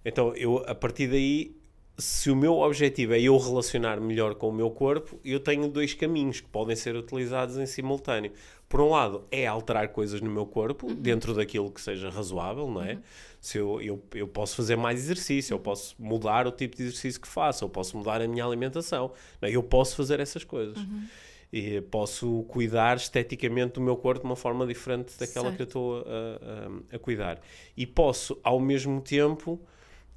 [0.04, 1.56] Então, eu, a partir daí,
[1.98, 5.94] se o meu objetivo é eu relacionar melhor com o meu corpo, eu tenho dois
[5.94, 8.32] caminhos que podem ser utilizados em simultâneo.
[8.68, 10.94] Por um lado, é alterar coisas no meu corpo, uhum.
[10.94, 12.94] dentro daquilo que seja razoável, não é?
[12.94, 13.02] Uhum
[13.40, 17.20] se eu, eu, eu posso fazer mais exercício, eu posso mudar o tipo de exercício
[17.20, 19.52] que faço, eu posso mudar a minha alimentação, não, é?
[19.52, 20.76] eu posso fazer essas coisas.
[20.76, 21.06] Uhum.
[21.50, 25.56] E posso cuidar esteticamente do meu corpo de uma forma diferente daquela certo.
[25.56, 27.40] que eu estou a, a, a, cuidar.
[27.74, 29.58] E posso, ao mesmo tempo,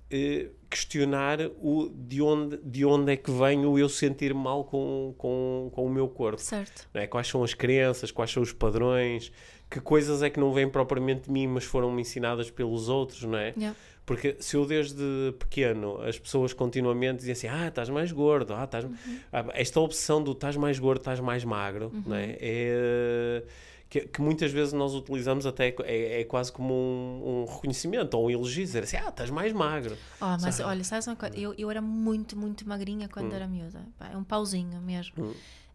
[0.10, 5.69] eh, questionar o, de, onde, de onde é que venho eu sentir mal com, com,
[5.73, 6.41] com o meu corpo.
[6.41, 6.88] Certo.
[6.93, 7.05] É?
[7.05, 9.31] Quais são as crenças, quais são os padrões,
[9.69, 13.38] que coisas é que não vêm propriamente de mim, mas foram-me ensinadas pelos outros, não
[13.38, 13.53] é?
[13.57, 13.77] Yeah.
[14.05, 18.63] Porque se eu desde pequeno as pessoas continuamente diziam assim, ah, estás mais gordo, ah,
[18.63, 18.86] estás...
[18.86, 19.19] Uhum.
[19.31, 22.03] Ah, esta opção do estás mais gordo, estás mais magro, uhum.
[22.07, 22.38] não é?
[22.39, 23.43] é
[23.91, 28.27] que, que, muitas vezes nós utilizamos até é, é quase como um, um, reconhecimento ou
[28.27, 29.97] um elogio, dizer assim, ah, estás mais magro.
[30.21, 30.69] Oh, mas Sabe?
[30.69, 31.38] olha, sabes uma coisa?
[31.38, 33.36] Eu, eu era muito, muito magrinha quando hum.
[33.36, 35.25] era miúda, é um pauzinho mesmo.
[35.25, 35.34] Hum.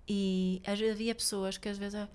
[0.09, 2.09] E havia pessoas que às vezes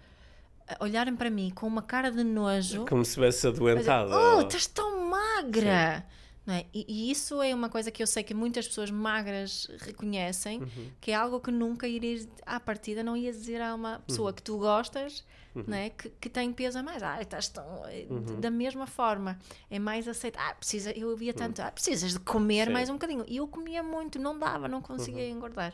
[0.79, 2.87] olharem para mim com uma cara de nojo.
[2.87, 4.11] Como se tivesse adoentado.
[4.11, 6.03] Oh, estás tão magra!
[6.43, 6.65] Não é?
[6.73, 10.89] e, e, isso é uma coisa que eu sei que muitas pessoas magras reconhecem, uhum.
[10.99, 14.35] que é algo que nunca irias, à partida, não ias dizer a uma pessoa uhum.
[14.35, 15.23] que tu gostas,
[15.55, 15.63] uhum.
[15.67, 15.89] não é?
[15.89, 17.01] que, que tem peso a mais.
[17.03, 17.63] Ah, estás tão.
[17.87, 18.39] Eh, uhum.
[18.39, 19.37] Da mesma forma,
[19.69, 20.37] é mais aceito.
[20.39, 21.67] Ah, precisa, eu ouvia tanto, uhum.
[21.67, 22.73] ah, precisas de comer Sim.
[22.73, 23.25] mais um bocadinho.
[23.27, 25.37] E eu comia muito, não dava, não conseguia uhum.
[25.37, 25.73] engordar.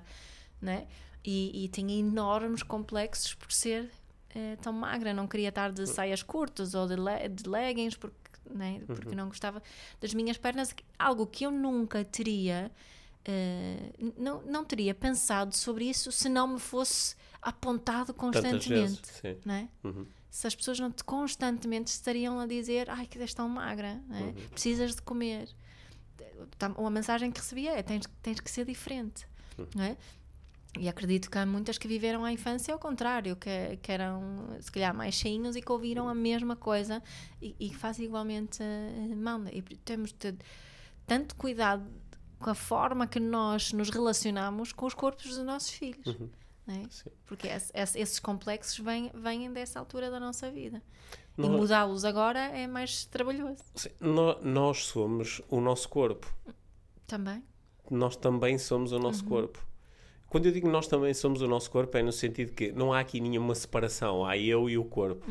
[0.61, 0.87] Não é?
[1.27, 3.91] e, e tinha enormes complexos por ser
[4.33, 8.15] é, tão magra, não queria estar de saias curtas ou de, le de leggings porque,
[8.49, 9.15] né, porque uhum.
[9.15, 9.61] não gostava
[9.99, 12.71] das minhas pernas, algo que eu nunca teria
[13.27, 17.13] uh, não, não teria pensado sobre isso se não me fosse
[17.49, 18.69] apontado constantemente.
[18.69, 19.45] vezes.
[19.45, 19.69] Não é?
[19.83, 20.05] Uhum.
[20.29, 24.21] Se as pessoas não te constantemente estariam a dizer ai que és tão magra, é?
[24.21, 24.33] Uhum.
[24.51, 25.47] precisas de comer.
[26.57, 29.25] Tá- Uma mensagem que recebia é tens, tens que ser diferente.
[29.57, 29.67] Uhum.
[29.75, 29.97] Não é?
[30.79, 34.21] E acredito que há muitas que viveram a infância ao contrário, que, que eram
[34.59, 37.01] se calhar mais cheinhos e que ouviram a mesma coisa
[37.41, 39.41] e, e que faz igualmente eh, mal.
[39.51, 40.35] E temos de ter
[41.07, 41.83] tanto cuidado
[42.37, 46.05] com a forma que nós nos relacionamos com os corpos dos nossos filhos.
[46.05, 46.29] Uhum.
[46.67, 46.83] É?
[46.89, 47.09] Sim.
[47.25, 50.81] Porque esse- esse- esses complexos vêm, vêm dessa altura da nossa vida.
[51.37, 56.31] E Nó- mudá-los agora é mais trabalhoso sim, nó- nós somos o nosso corpo.
[57.05, 57.43] também.
[57.89, 59.65] nós também somos o nosso corpo.
[60.27, 62.99] Quando eu digo nós também somos o nosso corpo, é no sentido que não há
[62.99, 65.25] aqui nenhuma separação, há eu e o corpo.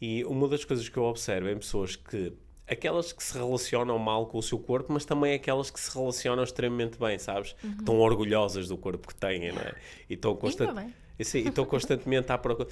[0.00, 2.32] E uma das coisas que eu observo em pessoas que.
[2.68, 6.42] Aquelas que se relacionam mal com o seu corpo, mas também aquelas que se relacionam
[6.42, 7.54] extremamente bem, sabes?
[7.60, 9.74] Que estão orgulhosas do corpo que têm, não é?
[10.10, 10.74] E estão constant...
[10.74, 10.92] bem.
[11.18, 12.68] E e estão constantemente à procura.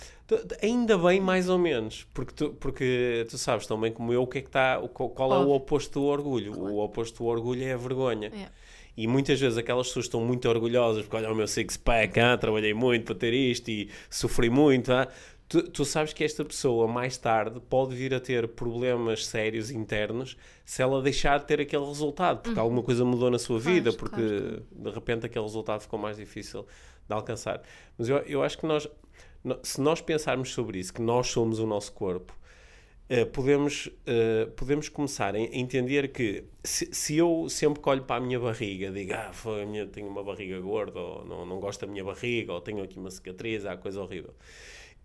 [0.63, 4.27] Ainda bem, mais ou menos, porque tu, porque tu sabes tão bem como eu o
[4.27, 6.53] que é que está, qual é o oposto do orgulho.
[6.53, 8.31] O oposto do orgulho é a vergonha.
[8.35, 8.49] É.
[8.97, 12.73] E muitas vezes aquelas pessoas estão muito orgulhosas porque olha o meu six-pack, ah, trabalhei
[12.73, 14.93] muito para ter isto e sofri muito.
[14.93, 15.09] ah.
[15.49, 20.37] Tu, tu sabes que esta pessoa mais tarde pode vir a ter problemas sérios internos
[20.65, 23.97] se ela deixar de ter aquele resultado, porque alguma coisa mudou na sua vida, Claro,
[23.99, 26.67] porque claro, de repente aquele resultado ficou mais difícil
[27.07, 27.63] de alcançar.
[27.99, 28.89] Mas eu, eu acho que nós,
[29.63, 32.35] se nós pensarmos sobre isso, que nós somos o nosso corpo,
[33.07, 38.21] eh, podemos, eh, podemos começar a entender que se, se eu sempre olho para a
[38.21, 41.85] minha barriga digo, ah, foi, a minha, tenho uma barriga gorda, ou não, não gosto
[41.85, 44.33] da minha barriga, ou tenho aqui uma cicatriz, há coisa horrível.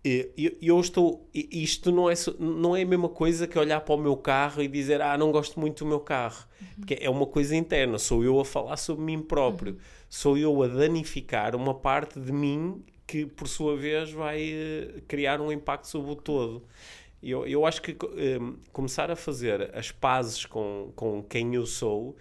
[0.04, 1.28] E eu, eu estou.
[1.34, 4.68] Isto não é, não é a mesma coisa que olhar para o meu carro e
[4.68, 6.44] dizer, ah, não gosto muito do meu carro.
[6.76, 9.76] Porque é uma coisa interna, sou eu a falar sobre mim próprio.
[10.08, 15.40] Sou eu a danificar uma parte de mim que, por sua vez, vai eh, criar
[15.40, 16.64] um impacto sobre o todo.
[17.22, 18.38] Eu, eu acho que eh,
[18.72, 22.16] começar a fazer as pazes com, com quem eu sou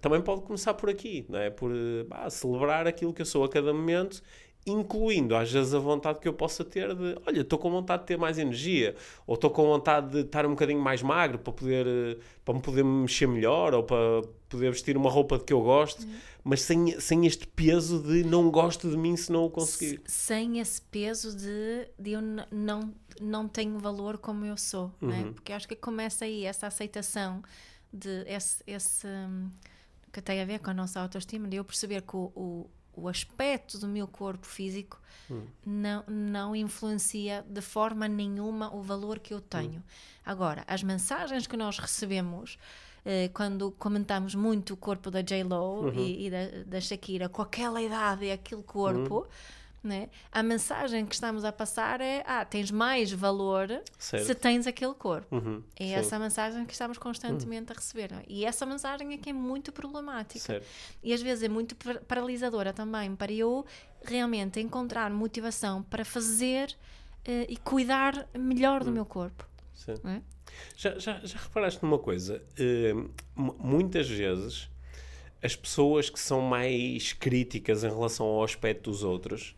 [0.00, 1.50] também pode começar por aqui, não é?
[1.50, 4.22] Por eh, bah, celebrar aquilo que eu sou a cada momento,
[4.66, 8.06] incluindo às vezes a vontade que eu possa ter de, olha, estou com vontade de
[8.08, 8.94] ter mais energia,
[9.26, 12.60] ou estou com vontade de estar um bocadinho mais magro para poder eh, para me
[12.60, 16.06] poder mexer melhor, ou para poder vestir uma roupa de que eu gosto,
[16.44, 20.00] mas sem, sem este peso de não gosto de mim se não o conseguir.
[20.06, 22.20] Sem esse peso de, de eu
[22.50, 25.28] não, não tenho valor como eu sou, não Uhum.
[25.28, 25.32] é?
[25.32, 27.42] Porque acho que começa aí essa aceitação
[27.92, 29.48] de esse, esse hum,
[30.12, 33.08] que tem a ver com a nossa autoestima, de eu perceber que o, o, o
[33.08, 34.98] aspecto do meu corpo físico
[35.30, 35.46] Hum.
[35.64, 39.42] não, não influencia de forma nenhuma o valor que eu Hum.
[39.48, 39.82] tenho.
[40.26, 42.58] Agora, as mensagens que nós recebemos
[43.04, 45.94] eh, quando comentamos muito o corpo da J-Lo Uhum.
[45.94, 49.26] e, e da, da Shakira com aquela idade e aquele corpo,
[49.82, 50.08] né?
[50.30, 54.26] a mensagem que estamos a passar é: ah, tens mais valor Certo.
[54.26, 55.34] se tens aquele corpo.
[55.34, 58.12] Uhum, É sim, essa a mensagem que estamos constantemente a receber.
[58.12, 58.22] é?
[58.28, 60.38] E essa mensagem é que é muito problemática.
[60.40, 60.66] certo.
[61.02, 63.64] E às vezes é muito par- paralisadora também para eu
[64.04, 66.74] realmente encontrar motivação para fazer
[67.24, 69.46] eh, e cuidar melhor do meu corpo.
[70.04, 70.20] É?
[70.76, 72.42] Já, já, já reparaste numa coisa?
[73.34, 74.68] Mu- muitas vezes
[75.42, 79.56] as pessoas que são mais críticas em relação ao aspecto dos outros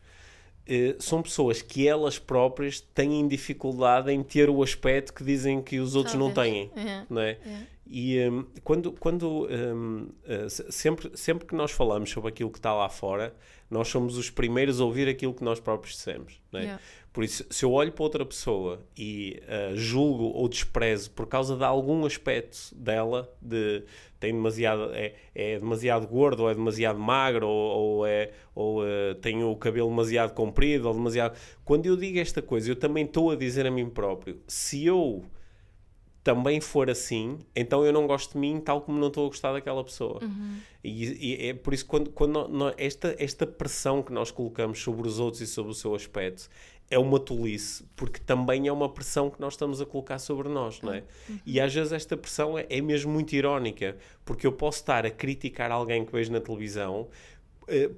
[0.98, 5.94] são pessoas que elas próprias têm dificuldade em ter o aspecto que dizem que os
[5.94, 6.70] outros não Talvez.
[6.70, 6.84] têm.
[6.84, 7.04] É.
[7.08, 7.38] Não é?
[7.94, 12.58] E hum, quando, quando hum, eh, se- sempre, sempre que nós falamos sobre aquilo que
[12.58, 13.34] está lá fora,
[13.70, 16.40] nós somos os primeiros a ouvir aquilo que nós próprios dissemos.
[16.54, 16.58] É?
[16.58, 16.82] Yeah.
[17.12, 21.54] Por isso, se eu olho para outra pessoa e eh, julgo ou desprezo por causa
[21.54, 23.82] de algum aspecto dela, de
[24.18, 29.12] tem demasiado, é, é demasiado gordo, ou é demasiado magro, ou, ou é, ou eh,
[29.20, 31.38] tem o cabelo demasiado comprido, ou demasiado.
[31.62, 35.22] Quando eu digo esta coisa, eu também estou a dizer a mim próprio: se eu
[36.22, 39.52] também for assim, então eu não gosto de mim tal como não estou a gostar
[39.52, 40.20] daquela pessoa.
[40.84, 45.08] E, e é por isso que quando, quando esta, esta pressão que nós colocamos sobre
[45.08, 46.48] os outros e sobre o seu aspecto
[46.90, 50.82] é uma tolice, porque também é uma pressão que nós estamos a colocar sobre nós,
[50.82, 51.02] não é?
[51.46, 55.10] E às vezes esta pressão é, é mesmo muito irónica, porque eu posso estar a
[55.10, 57.08] criticar alguém que vejo na televisão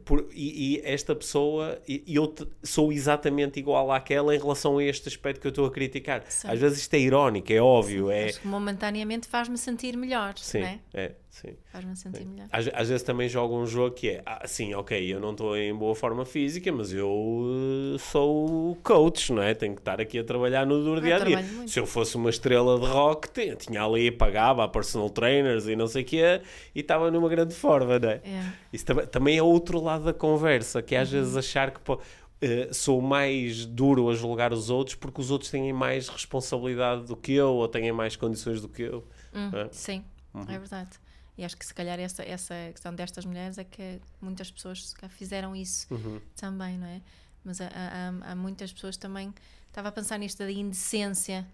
[0.04, 4.84] por- e, e esta pessoa, e, eu te- sou exatamente igual àquela em relação a
[4.84, 6.24] este aspecto que eu estou a criticar.
[6.28, 6.52] Certo.
[6.54, 10.60] Às vezes isto é irónico, é óbvio, é, Mas que momentaneamente faz-me sentir melhor, Sim,
[10.60, 10.78] não é?
[10.94, 11.57] é, Sim.
[11.73, 12.27] Faz-me sentir Sim.
[12.27, 12.49] melhor.
[12.53, 15.75] Às, às, vezes também jogo um jogo que é assim, ok, eu não estou em
[15.75, 19.53] boa forma física, mas eu uh, sou coach, não é?
[19.53, 21.44] Tenho que estar aqui a trabalhar no duro dia a dia.
[21.66, 25.75] Se eu fosse uma estrela de rock, tinha, tinha ali, pagava a personal trainers e
[25.75, 26.40] não sei o quê,
[26.73, 28.20] e estava numa grande forma, não é?
[28.25, 28.53] é.
[28.73, 31.18] Isso também, também é outro lado da conversa, que é às uhum.
[31.18, 31.81] vezes achar que.
[31.81, 32.01] Pô,
[32.42, 37.16] Uh, sou mais duro a julgar os outros porque os outros têm mais responsabilidade do
[37.16, 39.05] que eu ou têm mais condições do que eu.
[39.33, 39.68] Hum, é?
[39.70, 40.42] Sim, uhum.
[40.42, 40.99] é verdade.
[41.37, 45.55] E acho que se calhar essa, essa questão destas mulheres é que muitas pessoas fizeram
[45.55, 46.20] isso uhum.
[46.37, 47.01] também, não é?
[47.44, 49.35] Mas há, há, há, muitas pessoas também.
[49.68, 51.47] Estava a pensar nisto da indecência,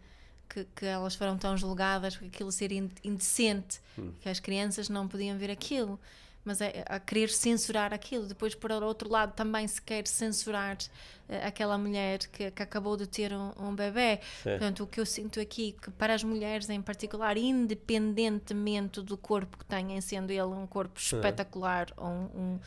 [0.48, 4.12] que, que elas foram tão julgadas por aquilo ser indecente, uhum.
[4.20, 5.98] que as crianças não podiam ver aquilo
[6.44, 8.26] mas é a querer censurar aquilo.
[8.26, 13.06] Depois, por outro lado, também se quer censurar uh, aquela mulher que, que, acabou de
[13.06, 14.20] ter um, um bebê.
[14.42, 14.50] Sim.
[14.50, 19.58] Portanto, o que eu sinto aqui, que para as mulheres em particular, independentemente do corpo
[19.58, 22.58] que têm, sendo ele um corpo espetacular ou um,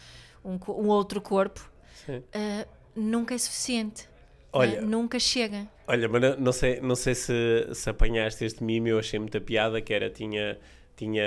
[0.45, 1.67] um, um, outro corpo,
[2.07, 4.07] uh, nunca é suficiente.
[4.55, 4.87] Olha, né?
[4.87, 5.67] nunca chega.
[5.87, 9.81] Olha, mas não sei, não sei se, se apanhaste este mime, eu achei muita piada,
[9.81, 10.59] que era, tinha
[11.03, 11.23] tinha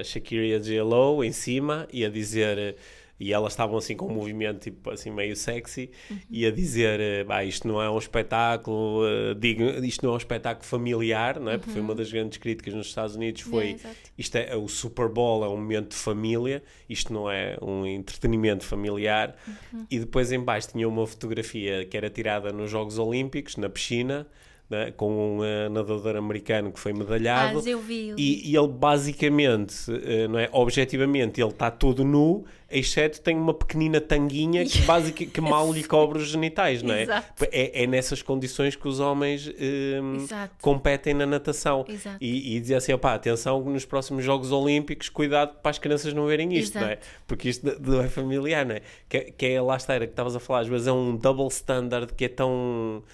[0.00, 2.76] a Shakira e a J-Lo em cima e a dizer
[3.18, 6.18] e elas estavam assim com um movimento tipo assim meio sexy uhum.
[6.28, 10.66] e a dizer bah, isto não é um espetáculo uh, isto não é um espetáculo
[10.66, 11.54] familiar não é?
[11.54, 11.58] Uhum.
[11.60, 11.96] porque foi uma uhum.
[11.96, 13.76] das grandes críticas nos Estados Unidos foi
[14.18, 18.64] isto é o Super Bowl é um momento de família isto não é um entretenimento
[18.64, 19.86] familiar uhum.
[19.88, 24.26] e depois em baixo tinha uma fotografia que era tirada nos Jogos Olímpicos na piscina
[24.74, 27.62] né, com um uh, nadador americano que foi medalhado.
[27.64, 28.12] Ah, eu vi.
[28.18, 33.54] E, e, ele basicamente, uh, não é, objetivamente, ele está todo nu, exceto tem uma
[33.54, 37.04] pequenina tanguinha que, basic, que mal lhe cobre os genitais, não é?
[37.52, 41.84] É, é nessas condições que os homens uh, competem na natação.
[41.88, 42.18] Exato.
[42.20, 46.26] E, e dizia assim, opá, atenção nos próximos Jogos Olímpicos, cuidado para as crianças não
[46.26, 46.84] verem isto, Exato.
[46.84, 46.98] não é?
[47.26, 48.82] Porque isto não é familiar, não é?
[49.08, 51.46] Que, que é lá está, era que estavas a falar, às vezes é um double
[51.46, 53.04] standard que é tão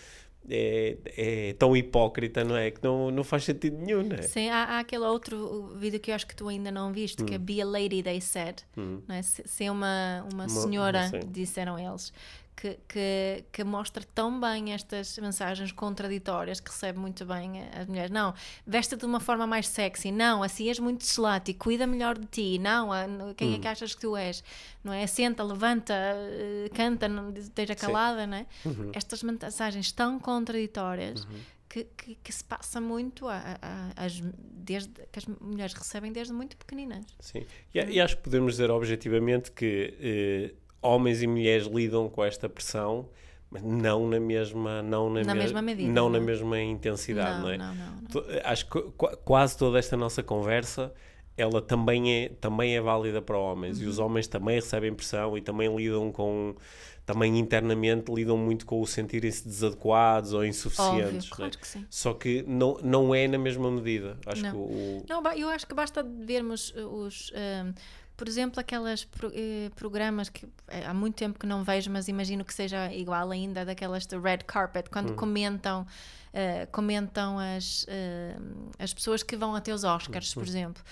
[0.51, 2.71] é, é, tão hipócrita, não é?
[2.71, 4.23] Que não, não faz sentido nenhum, não é?
[4.23, 7.27] Sim, há, há aquele outro vídeo que eu acho que tu ainda não viste, hum.
[7.27, 7.41] que é hum.
[7.41, 9.01] Be a Lady, They Said, hum.
[9.07, 9.23] não é?
[9.23, 12.13] Ser uma, uma, uma senhora, disseram eles,
[12.57, 18.11] que, que, que, mostra tão bem estas mensagens contraditórias que recebe muito bem as mulheres.
[18.11, 18.35] Não,
[18.67, 20.13] veste de uma forma mais sexy.
[20.13, 22.59] Não, assim és muito selati, cuida melhor de ti.
[22.59, 22.91] Não,
[23.35, 23.55] quem hum.
[23.55, 23.71] é que hum.
[23.71, 24.45] achas que tu és?
[24.85, 25.07] Não é?
[25.07, 28.47] Senta, levanta, eh, canta, não esteja calada, não é?
[28.65, 28.91] Uhum.
[28.95, 31.25] Estas mensagens tão contraditórias.
[31.25, 31.61] Uhum.
[31.71, 34.09] Que, que, que, se passa muito a, a, a,
[34.43, 37.07] desde, que as mulheres recebem desde muito pequeninas.
[37.21, 42.25] Sim, e, e acho que podemos dizer objetivamente que eh, homens e mulheres lidam com
[42.25, 43.09] esta pressão,
[43.51, 47.37] mas não na mesma, não na, na me mesma medida, não, não, na mesma intensidade,
[47.37, 47.59] não, não é?
[47.59, 48.81] Não, não, Acho que
[49.25, 50.93] quase toda esta nossa conversa
[51.37, 53.85] ela também é, também é válida para homens uhum.
[53.85, 54.07] e os uhum.
[54.07, 56.55] homens também recebem pressão e também lidam com
[57.07, 61.27] também internamente lidam muito com o sentirem-se desadequados ou insuficientes.
[61.27, 61.85] Óbvio, claro que sim.
[61.91, 64.17] Só que não, não é na mesma medida.
[64.27, 64.51] Acho não.
[64.53, 65.05] Que o...
[65.09, 67.33] não, eu acho que basta vermos os.
[67.33, 67.73] Um,
[68.21, 72.07] por exemplo, aquelas pro, eh, programas que eh, há muito tempo que não vejo, mas
[72.07, 75.17] imagino que seja igual ainda daquelas de red carpet, quando uhum.
[75.17, 75.87] comentam
[76.35, 80.83] uh, comentam as, uh, as pessoas que vão até os Oscars, por exemplo.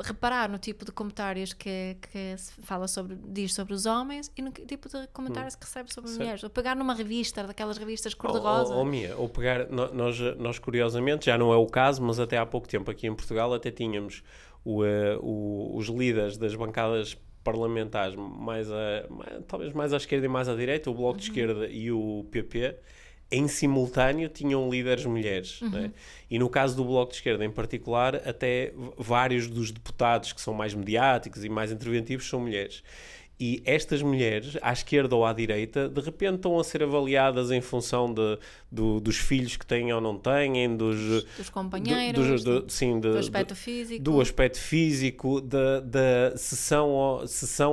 [0.00, 4.40] Reparar no tipo de comentários que, que se fala sobre, diz sobre os homens e
[4.40, 5.60] no tipo de comentários uhum.
[5.60, 6.20] que recebe sobre certo.
[6.20, 6.44] mulheres.
[6.44, 8.74] Ou pegar numa revista, daquelas revistas cor-de-rosa.
[8.74, 12.38] Ou, ou, Mia, ou pegar, nós, nós curiosamente, já não é o caso, mas até
[12.38, 14.22] há pouco tempo aqui em Portugal até tínhamos
[14.68, 20.26] o, uh, o, os líderes das bancadas parlamentares, mais a, mais, talvez mais à esquerda
[20.26, 21.16] e mais à direita, o Bloco uhum.
[21.16, 22.76] de Esquerda e o PP,
[23.30, 25.62] em simultâneo tinham líderes mulheres.
[25.62, 25.70] Uhum.
[25.70, 25.92] Né?
[26.30, 30.52] E no caso do Bloco de Esquerda em particular, até vários dos deputados que são
[30.52, 32.82] mais mediáticos e mais interventivos são mulheres.
[33.40, 37.60] E estas mulheres, à esquerda ou à direita, de repente estão a ser avaliadas em
[37.60, 38.36] função de,
[38.68, 43.12] do, dos filhos que têm ou não têm, dos, dos companheiros, do, do, sim, de,
[43.12, 47.24] do aspecto físico, do aspecto físico, da, da se, são ou,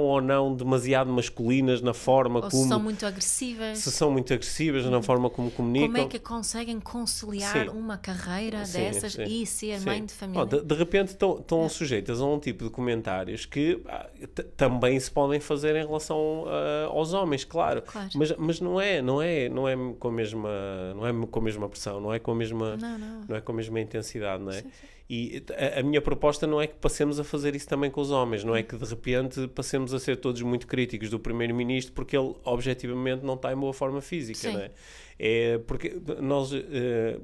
[0.01, 2.63] ou não demasiado masculinas na forma ou como.
[2.63, 3.79] Se são muito agressivas.
[3.79, 5.87] Se são muito agressivas na forma como comunicam.
[5.87, 7.69] Como é que conseguem conciliar sim.
[7.69, 9.23] uma carreira sim, dessas sim.
[9.23, 10.43] e ser mãe de família?
[10.43, 11.69] Oh, de, de, repente estão, estão é.
[11.69, 14.07] sujeitas a um tipo de comentários que ah,
[14.55, 17.81] também se podem fazer em relação uh, aos homens, claro.
[17.81, 18.09] claro.
[18.15, 20.49] Mas, mas não é, não é, não é com a mesma
[20.95, 23.25] não é com a mesma pressão, não é com a mesma, não, não.
[23.29, 24.61] não é com a mesma intensidade, não é?
[24.61, 24.87] Sim, sim.
[25.07, 28.09] E a, a, minha proposta não é que passemos a fazer isso também com os
[28.09, 32.17] homens, não é que de repente passemos a ser todos muito críticos do primeiro-ministro porque
[32.17, 34.53] ele objetivamente não está em boa forma física, sim.
[34.53, 34.71] não é?
[35.19, 37.21] É porque nós uh,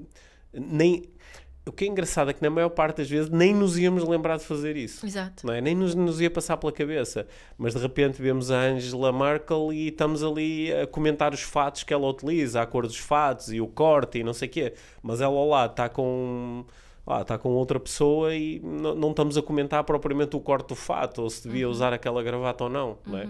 [0.53, 1.03] nem
[1.71, 4.37] o que é engraçado é que na maior parte das vezes nem nos íamos lembrar
[4.37, 5.05] de fazer isso.
[5.05, 5.47] Exato.
[5.47, 5.61] Não é?
[5.61, 7.25] Nem nos, nos ia passar pela cabeça.
[7.57, 11.93] Mas de repente vemos a Angela Merkel e estamos ali a comentar os fatos que
[11.93, 14.73] ela utiliza, a cor dos fatos e o corte e não sei o quê.
[15.01, 16.65] Mas ela lá está com.
[17.07, 21.23] Ah, está com outra pessoa e não, estamos a comentar propriamente o corte do fato
[21.23, 21.71] ou se devia Uhum.
[21.71, 23.27] usar aquela gravata ou não, não é?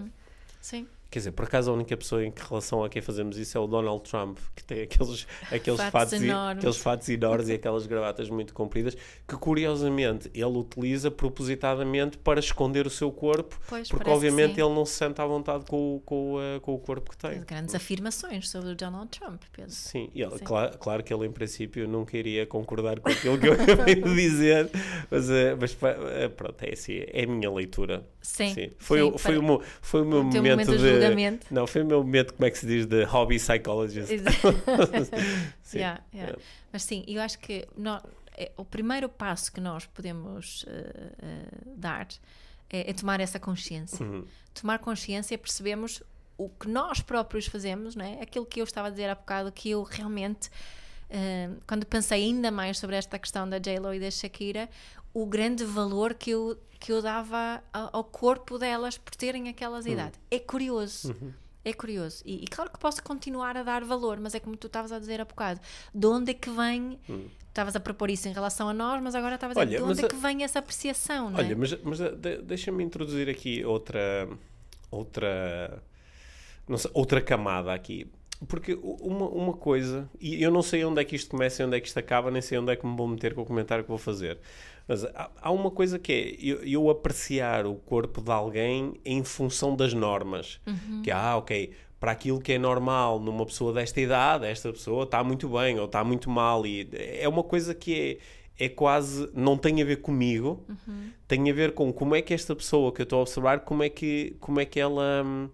[0.60, 0.86] Sim.
[1.12, 3.62] Quer dizer, por acaso a única pessoa em que relação a quem fazemos isso é
[3.62, 6.58] o Donald Trump, que tem aqueles, aqueles, Fatos fatos, e- enormes.
[6.60, 8.96] aqueles fatos enormes e aquelas gravatas muito compridas,
[9.28, 14.62] que curiosamente ele utiliza propositadamente para esconder o seu corpo, Pois, porque obviamente sim.
[14.62, 17.42] ele não se sente à vontade com, o- com, eh, com o corpo que tem.
[17.44, 19.72] Grandes afirmações sobre o Donald Trump, Pedro.
[19.72, 20.46] Sim, e ele, Sim.
[20.46, 24.16] Claro, claro que ele em princípio nunca iria concordar com aquilo que eu acabei de
[24.16, 24.70] dizer,
[25.10, 28.06] mas, eh, mas eh, pronto, é assim, é a minha leitura.
[28.22, 28.72] Sim.
[28.78, 30.38] Foi, sim, o, foi, para- o meu, foi o meu o momento,
[30.72, 31.14] momento de de.
[31.52, 34.08] Não, foi o meu momento, como é que se diz, de hobby psychologist.
[35.64, 35.78] Sim.
[35.80, 36.34] Yeah, yeah.
[36.34, 36.42] É.
[36.72, 38.02] Mas sim, eu acho que nó-
[38.38, 41.46] é, o primeiro passo que nós podemos eh, eh,
[41.76, 42.08] dar
[42.70, 44.04] é, é tomar essa consciência.
[44.06, 44.26] Uhum.
[44.54, 46.02] Tomar consciência, percebemos
[46.38, 48.22] o que nós próprios fazemos, não é?
[48.22, 50.50] Aquilo que eu estava a dizer há bocado, que eu realmente,
[51.10, 54.70] eh, quando pensei ainda mais sobre esta questão da J-Lo e da Shakira,
[55.14, 60.20] o grande valor que eu, que eu dava ao corpo delas por terem aquelas idades.
[60.30, 61.16] É curioso.
[61.64, 62.24] É curioso.
[62.26, 64.98] E, e claro que posso continuar a dar valor, mas é como tu estavas a
[65.00, 65.60] dizer há bocado.
[65.94, 67.00] De onde é que vem.
[67.48, 69.92] Estavas a propor isso em relação a nós, mas agora estavas a dizer Olha, de
[69.92, 71.56] onde é que vem essa apreciação, não Olha, é?
[71.56, 74.28] mas, mas de- deixa-me introduzir aqui outra,
[74.90, 75.84] outra,
[76.78, 78.08] sei, outra camada aqui.
[78.48, 81.78] Porque uma, uma coisa, e eu não sei onde é que isto começa e onde
[81.78, 83.84] é que isto acaba, nem sei onde é que me vou meter com o comentário
[83.84, 84.40] que vou fazer.
[84.88, 89.24] Mas há, há uma coisa que é eu, eu apreciar o corpo de alguém em
[89.24, 90.60] função das normas.
[91.02, 95.24] Que, ah, ok, para aquilo que é normal numa pessoa desta idade, esta pessoa está
[95.24, 96.66] muito bem ou está muito mal.
[96.66, 98.20] E é uma coisa que
[98.58, 99.30] é, é quase.
[99.36, 100.66] não tem a ver comigo,
[101.28, 103.84] tem a ver com como é que esta pessoa que eu estou a observar, como
[103.84, 105.24] é que, como é que ela.
[105.24, 105.50] hum,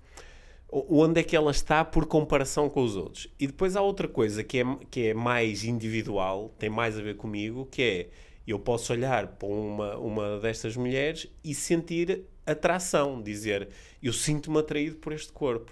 [0.70, 3.28] onde é que ela está por comparação com os outros.
[3.40, 7.16] E depois há outra coisa que é, que é mais individual, tem mais a ver
[7.16, 8.10] comigo, que é
[8.48, 13.68] eu posso olhar para uma, uma destas mulheres e sentir atração, dizer
[14.02, 15.72] eu sinto-me atraído por este corpo.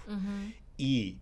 [0.78, 1.16] E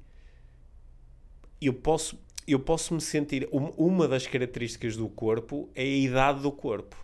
[1.61, 3.49] eu posso, eu posso me sentir.
[3.53, 6.97] um- Uma das características do corpo é a idade do corpo.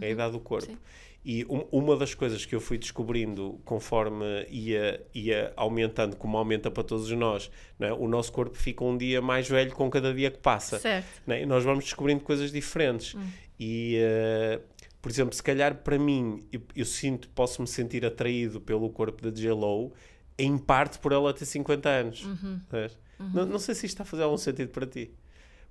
[0.00, 0.66] É a idade do corpo.
[0.66, 0.76] sim.
[1.24, 6.70] E um- uma das coisas que eu fui descobrindo conforme ia, ia aumentando, como aumenta
[6.70, 7.50] para todos nós,
[7.80, 7.92] é?
[7.92, 10.78] o nosso corpo fica um dia mais velho com cada dia que passa.
[10.78, 11.06] Certo.
[11.28, 11.42] é?
[11.42, 13.14] E nós vamos descobrindo coisas diferentes.
[13.58, 14.60] E, eh,
[15.02, 19.22] por exemplo, se calhar para mim, eu, eu sinto, posso me sentir atraído pelo corpo
[19.22, 19.92] da J-Lo,
[20.38, 22.24] em parte por ela ter 50 anos.
[22.70, 22.98] sabes?
[23.34, 25.10] Não, não sei se isto está a fazer algum sentido para ti.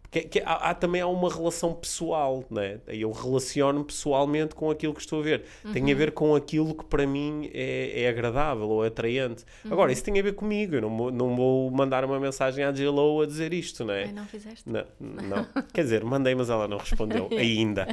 [0.10, 2.80] Porque que há, há- também há uma relação pessoal, né?
[2.88, 5.44] Eu relaciono-me pessoalmente com aquilo que estou a ver.
[5.74, 9.44] Tem a ver com aquilo que para mim é, é agradável ou atraente.
[9.70, 10.76] Agora, isso tem a ver comigo.
[10.76, 14.06] Eu não, vou- não vou mandar uma mensagem à J-Lo a dizer isto, não é?
[14.06, 14.64] Ai, não fizeste?
[14.66, 15.46] Não, não.
[15.74, 17.86] Quer dizer, mandei, mas ela não respondeu ainda.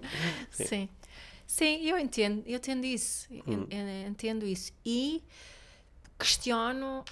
[0.50, 0.88] Sim.
[1.46, 3.26] Sim, eu entendo, eu entendo isso.
[3.30, 3.66] Hum.
[3.70, 4.72] Eu- eu entendo isso.
[4.86, 5.22] E
[6.18, 7.04] questiono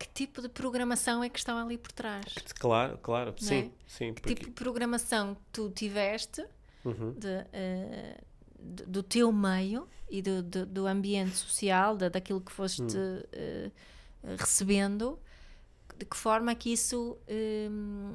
[0.00, 2.24] que tipo de programação é que estão ali por trás.
[2.58, 3.30] Claro, claro.
[3.40, 3.70] Não Sim, é?
[3.86, 4.14] sim.
[4.14, 6.42] Que Porque, tipo de programação tu tiveste
[6.84, 7.12] Uhum.
[7.12, 8.16] de, eh,
[8.58, 13.22] de- do teu meio e do, do, do ambiente social, da daquilo que foste Hum.
[13.32, 13.70] eh,
[14.38, 15.18] recebendo,
[15.98, 18.14] de que forma é que isso hum,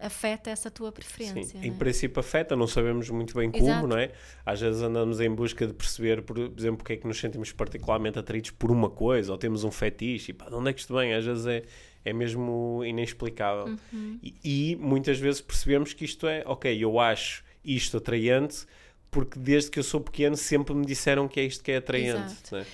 [0.00, 1.42] afeta essa tua preferência.
[1.44, 1.74] Sim, não em é?
[1.74, 3.86] princípio afeta, não sabemos muito bem como, Exato.
[3.86, 4.12] não é?
[4.44, 8.18] Às vezes andamos em busca de perceber, por exemplo, porque é que nos sentimos particularmente
[8.18, 10.94] atraídos por uma coisa, ou temos um fetiche, e pá, de onde é que isto
[10.94, 11.14] vem?
[11.14, 11.62] Às vezes é,
[12.04, 13.76] é mesmo inexplicável.
[13.92, 14.18] Uhum.
[14.22, 14.34] E,
[14.72, 18.66] e muitas vezes percebemos que isto é, ok, eu acho isto atraente,
[19.10, 22.34] porque desde que eu sou pequeno sempre me disseram que é isto que é atraente.
[22.54, 22.66] É?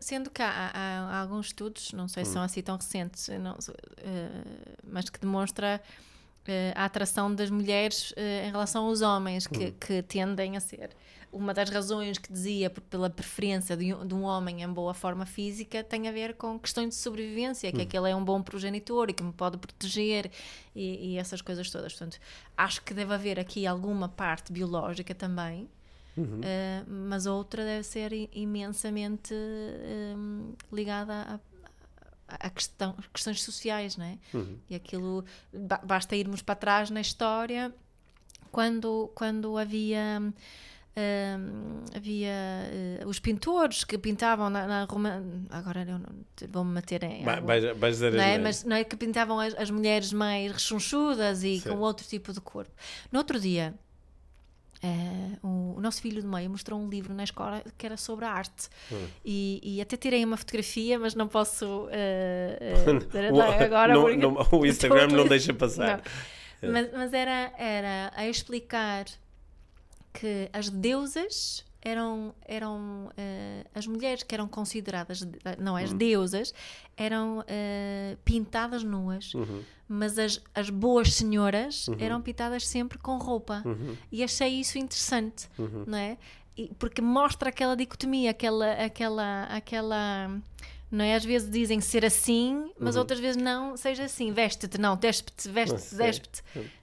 [0.00, 2.34] Sendo, que há, há- há alguns estudos, não sei se Hum.
[2.34, 3.56] são assim tão recentes, não-
[3.98, 4.28] eh,
[4.84, 5.80] mas que demonstra
[6.74, 9.72] a atração das mulheres eh, em relação aos homens, que, Hum.
[9.78, 10.90] que tendem a ser.
[11.32, 15.24] Uma das razões que dizia pela preferência de um, de um homem em boa forma
[15.24, 17.72] física tem a ver com questões de sobrevivência, Hum.
[17.72, 20.30] que é que ele é um bom progenitor e que me pode proteger
[20.74, 21.92] e, e essas coisas todas.
[21.92, 22.18] Portanto,
[22.56, 25.68] acho que deve haver aqui alguma parte biológica também.
[26.16, 26.40] Uhum.
[26.40, 31.40] Uh, mas outra deve ser imensamente um, ligada
[32.38, 34.18] a, questão, questões sociais, não é?
[34.34, 34.58] Uhum.
[34.68, 37.72] E aquilo, ba- basta irmos para trás na história,
[38.52, 42.32] quando, quando havia, um, havia
[43.04, 45.86] uh, os pintores que pintavam na, na Roma, agora
[46.48, 47.24] vou-me meter em...
[48.16, 48.38] Não é?
[48.38, 51.70] as Mas não é que pintavam as, as mulheres mais rechonchudas e Sim.
[51.70, 52.72] com outro tipo de corpo.
[53.12, 53.74] No outro dia,
[54.82, 58.24] Uh, o, o, nosso filho do meio mostrou um livro na escola que era sobre
[58.24, 59.06] a arte hum.
[59.22, 63.92] e, e, até tirei uma fotografia, mas não posso uh, uh, agora.
[63.92, 65.98] não, não, o Instagram não deixa passar.
[66.62, 66.68] Não.
[66.68, 66.72] É.
[66.72, 69.04] Mas, mas, era, era a explicar
[70.14, 75.26] que as deusas eram, eram uh, as mulheres que eram consideradas,
[75.58, 75.96] não, as uhum.
[75.96, 76.54] deusas,
[76.96, 79.62] eram uh, pintadas nuas, uhum.
[79.88, 81.96] mas as, as boas senhoras uhum.
[81.98, 83.62] eram pintadas sempre com roupa.
[83.64, 83.96] Uhum.
[84.12, 85.84] E achei isso interessante, uhum.
[85.86, 86.18] não é?
[86.56, 90.30] E, porque mostra aquela dicotomia, aquela, aquela, aquela
[90.90, 91.14] não é?
[91.14, 93.02] Às vezes dizem ser assim, mas uhum.
[93.02, 96.42] outras vezes não, seja assim, veste-te, não, despe-te, veste-te, despe-te,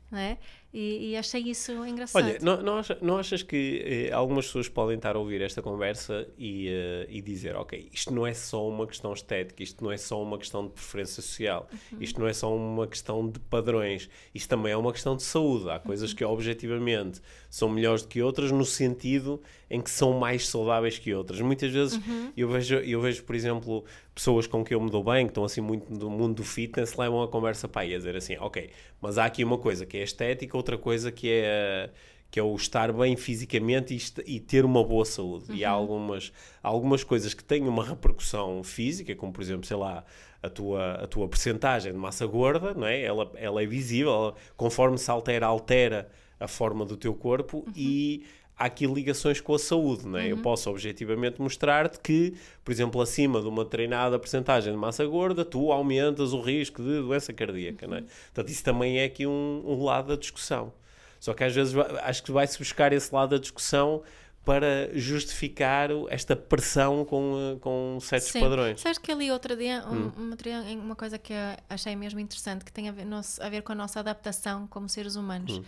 [0.09, 0.37] não é?
[0.73, 2.23] E, e, achei isso engraçado.
[2.23, 5.61] Olha, não, não, achas, não achas que eh, algumas pessoas podem estar a ouvir esta
[5.61, 9.91] conversa e, uh, e dizer, ok, isto não é só uma questão estética, isto não
[9.91, 11.97] é só uma questão de preferência social, uhum.
[12.01, 15.69] isto não é só uma questão de padrões, isto também é uma questão de saúde.
[15.69, 16.17] Há coisas uhum.
[16.17, 21.13] que objetivamente são melhores do que outras no sentido em que são mais saudáveis que
[21.13, 21.41] outras.
[21.41, 22.31] Muitas vezes uhum.
[22.35, 23.83] eu, vejo, eu vejo, por exemplo,
[24.15, 26.95] pessoas com quem eu me dou bem, que estão assim muito no mundo do fitness,
[26.95, 28.69] levam a conversa para aí a dizer assim, ok,
[29.01, 31.89] mas há aqui uma coisa que é estética, outra coisa que é
[32.29, 35.49] que é o estar bem fisicamente e, e ter uma boa saúde.
[35.49, 35.55] Uhum.
[35.55, 35.79] E há uhum.
[35.79, 40.03] algumas, algumas coisas que têm uma repercussão física, como por exemplo, sei lá,
[40.41, 43.01] a tua, a tua percentagem de massa gorda, não é?
[43.01, 46.09] ela, ela é visível, ela, conforme se altera, altera
[46.39, 47.73] a forma do teu corpo uhum.
[47.75, 48.25] e
[48.57, 50.23] há aqui ligações com a saúde, não é?
[50.23, 50.29] Uhum.
[50.29, 52.33] Eu posso objetivamente mostrar-te que,
[52.65, 56.99] por exemplo, acima de uma treinada porcentagem de massa gorda, tu aumentas o risco de
[56.99, 57.91] doença cardíaca, uhum.
[57.91, 58.01] não é?
[58.01, 60.73] Portanto, isso também é aqui um, um, lado da discussão.
[61.19, 64.03] Só que às vezes acho que vai-se buscar esse lado da discussão
[64.45, 68.39] para justificar esta pressão com, com certos Sim.
[68.39, 68.79] padrões.
[68.79, 70.35] Sabes que ali outro dia, um, hum.
[70.77, 71.33] uma, coisa que
[71.69, 73.05] achei mesmo interessante, que tem a ver,
[73.41, 75.57] a ver com a nossa adaptação como seres humanos.
[75.57, 75.63] Hum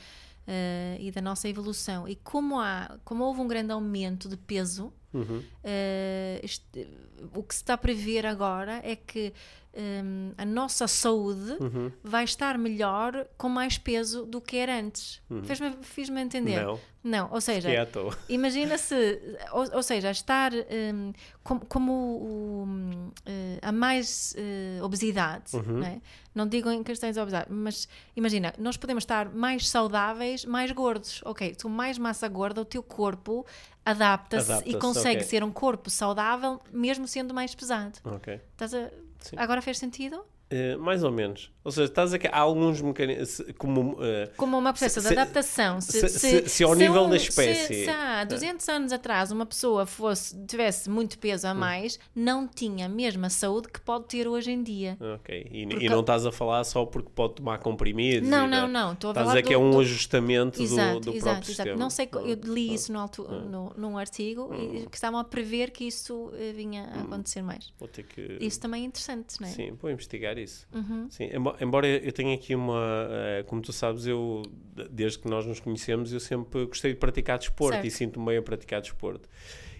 [0.50, 2.08] uh, e da nossa evolução.
[2.08, 5.38] E como, há, como houve um grande aumento de peso, uhum.
[5.38, 6.88] uh, este,
[7.36, 9.32] o que se está a prever agora é que
[9.76, 11.92] um, a nossa saúde uhum.
[12.04, 15.22] vai estar melhor com mais peso do que era antes.
[15.30, 15.44] Uhum.
[15.44, 16.64] Fiz-me fiz entender?
[16.64, 16.80] Não.
[17.02, 17.70] Não, ou seja,
[18.28, 19.22] imagina se,
[19.54, 25.80] ou, ou seja, estar um, como, como um, uh, a mais uh, obesidade, uhum.
[25.80, 26.02] não, é?
[26.36, 31.22] não digo em questões de obesidade, mas imagina, nós podemos estar mais saudáveis, mais gordos.
[31.24, 33.46] Ok, tu mais massa gorda, o teu corpo
[33.86, 35.30] adapta-se adapta e consegue okay.
[35.30, 37.98] ser um corpo saudável mesmo sendo mais pesado.
[38.04, 38.42] Ok.
[38.52, 38.92] Estás a...
[39.38, 40.26] Agora fez sentido?
[40.52, 41.52] Uh, mais ou menos.
[41.70, 43.92] Ou seja, estás a que há alguns mecanismos como.
[43.92, 45.80] Uh, como uma processo de adaptação.
[45.80, 47.86] Se, se, se, se ao nível um, da espécie.
[47.86, 48.72] Se, há 200 uh.
[48.72, 51.56] anos atrás uma pessoa fosse, tivesse muito peso a hum.
[51.56, 52.00] mais, uh.
[52.16, 54.98] não tinha a mesma saúde que pode ter hoje em dia.
[55.16, 55.48] Ok.
[55.52, 55.86] E, porque...
[55.86, 58.28] e não estás a falar só porque pode tomar comprimidos?
[58.28, 58.94] Não, não, não.
[58.94, 59.80] Estou a estás a que é um do...
[59.82, 61.46] ajustamento exato, do, do exato, próprio exato.
[61.46, 61.78] sistema.
[61.78, 65.70] Não sei, eu li isso no, alto, no, num artigo e que estavam a prever
[65.70, 67.04] que isso eh, vinha a hum.
[67.04, 67.72] acontecer mais.
[67.78, 68.40] Vou ter que.
[68.42, 69.52] Isso também é interessante, não é?
[69.52, 70.68] Sim, vou investigar isso.
[70.74, 71.08] Uhum.
[71.12, 71.30] Sim,
[71.62, 73.08] embora eu tenha aqui uma.
[73.08, 74.42] Uh, como tu sabes, eu,
[74.90, 77.88] desde que nós nos conhecemos, eu sempre gostei de praticar desporto certo.
[77.88, 79.28] e sinto-me bem a praticar desporto.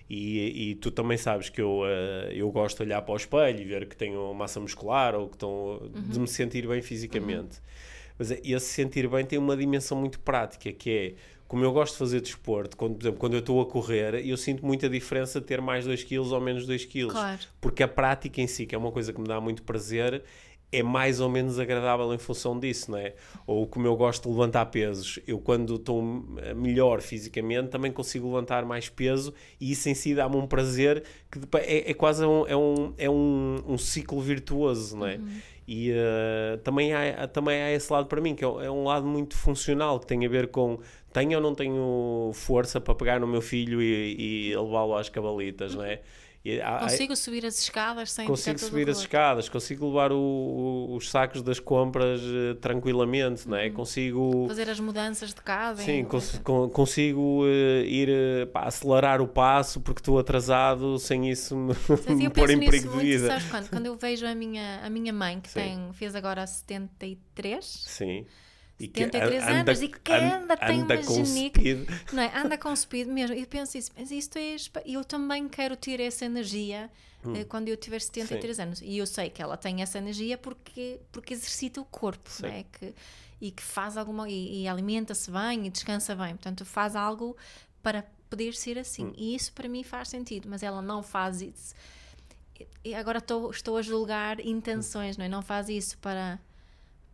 [0.10, 3.62] E, e, tu também sabes que eu, uh, eu gosto de olhar para o espelho
[3.62, 5.78] e ver que tenho massa muscular ou que estão.
[5.78, 5.92] Uhum.
[5.92, 7.58] de me sentir bem fisicamente.
[7.58, 7.64] Uhum.
[8.18, 11.14] Mas esse sentir bem tem uma dimensão muito prática, que é
[11.50, 14.38] como eu gosto de fazer desporto, quando, por exemplo, quando eu estou a correr, eu
[14.38, 17.08] sinto muita diferença de ter mais 2 kg ou menos 2 kg.
[17.08, 17.40] Claro.
[17.60, 20.22] Porque a prática em si, que é uma coisa que me dá muito prazer,
[20.72, 23.14] é mais ou menos agradável em função disso, não é?
[23.48, 26.02] Ou como eu gosto de levantar pesos, eu quando estou
[26.56, 31.40] melhor fisicamente também consigo levantar mais peso e isso em si dá-me um prazer que
[31.58, 35.16] é, é quase um, é um, é um, um ciclo virtuoso, não é?
[35.16, 35.28] Uhum.
[35.72, 39.06] E uh, também, há, também há esse lado para mim, que é, é um lado
[39.06, 40.80] muito funcional, que tem a ver com
[41.14, 45.76] tenho ou não tenho força para pegar no meu filho e, e levá-lo às cabalitas,
[45.76, 46.02] não é?
[46.64, 51.10] Há, consigo subir as escadas sem Consigo subir as escadas, consigo levar o, o, os
[51.10, 53.52] sacos das compras uh, tranquilamente, uhum.
[53.52, 53.68] não é?
[53.68, 53.74] Uhum.
[53.74, 54.48] Consigo...
[54.48, 55.84] Fazer as mudanças de casa.
[55.84, 56.42] Sim, cons
[56.74, 61.74] consigo uh, ir uh, pá, acelerar o passo porque estou atrasado sem isso me,
[62.16, 63.28] me pôr em perigo de vida.
[63.28, 63.70] Sabes quando?
[63.70, 67.66] quando eu vejo a minha, a minha mãe, que tem, fez agora 73...
[67.66, 68.26] Sim
[68.80, 71.62] e 73 anda, anos e que anda, tem anda uma genica,
[72.14, 72.32] não é?
[72.34, 73.36] Anda com speed mesmo.
[73.36, 74.56] E penso isso, mas isto é.
[74.86, 76.90] Eu também quero ter essa energia
[77.26, 77.36] hum.
[77.36, 78.62] eh, quando eu tiver 73 Sim.
[78.64, 78.82] anos.
[78.82, 82.64] E eu sei que ela tem essa energia porque, porque exercita o corpo, não é?
[82.72, 82.94] Que,
[83.42, 84.30] e que faz alguma.
[84.30, 86.30] e, e alimenta-se bem e descansa bem.
[86.30, 87.36] Portanto, faz algo
[87.84, 89.08] para poder ser assim.
[89.08, 89.14] Hum.
[89.18, 91.76] E isso para mim faz sentido, mas ela não faz isso.
[92.84, 95.30] E agora estou, estou a julgar intenções, não é?
[95.30, 96.40] Não faz isso para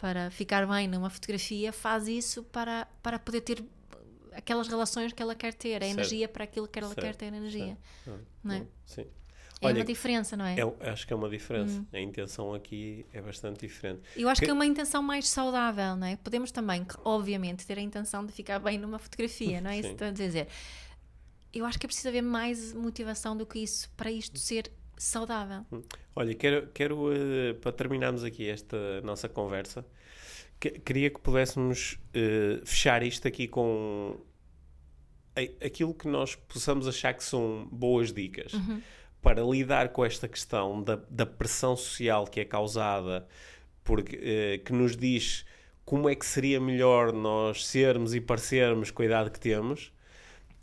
[0.06, 3.64] para ficar bem numa fotografia, faz isso para, para poder ter
[4.34, 5.93] aquelas relações que ela quer ter, a Certo.
[5.99, 7.76] energia para aquilo que ela Certo, quer ter energia.
[8.08, 8.12] Ah,
[8.43, 8.66] Não é?
[8.86, 9.01] Sim.
[9.62, 10.58] É Olha, uma diferença, não é?
[10.60, 11.84] É, acho que é uma diferença.
[11.91, 14.03] A intenção aqui é bastante diferente.
[14.16, 16.16] Eu acho Que- que é uma intenção mais saudável, não é?
[16.18, 19.80] Podemos também, obviamente, ter a intenção de ficar bem numa fotografia, não é?
[19.80, 19.95] Isso Sim.
[19.95, 20.47] que estou a dizer.
[21.51, 25.66] Eu acho que é preciso haver mais motivação do que isso para isto ser saudável.
[26.16, 29.86] Olha, quero, quero eh, para terminarmos aqui esta nossa conversa,
[30.60, 34.18] que- queria que pudéssemos eh, fechar isto aqui com
[35.36, 38.54] a- aquilo que nós possamos achar que são boas dicas
[39.22, 43.28] para lidar com esta questão da, da pressão social que é causada,
[43.84, 45.46] porque, eh, que nos diz
[45.84, 49.91] como é que seria melhor nós sermos e parecermos com a idade que temos.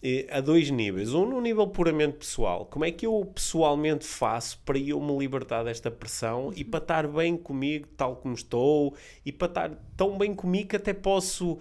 [0.03, 1.15] Eh, a dois níveis.
[1.15, 2.67] Um no nível puramente pessoal.
[2.67, 7.07] Como é que eu pessoalmente faço para eu me libertar desta pressão e para estar
[7.07, 8.95] bem comigo tal como estou
[9.25, 11.59] e para estar tão bem comigo que até posso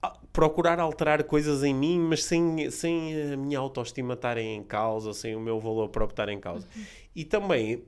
[0.00, 5.12] ah, procurar alterar coisas em mim, mas sem, sem a minha autoestima estar em causa,
[5.12, 6.66] sem o meu valor próprio estar em causa.
[7.14, 7.82] E também,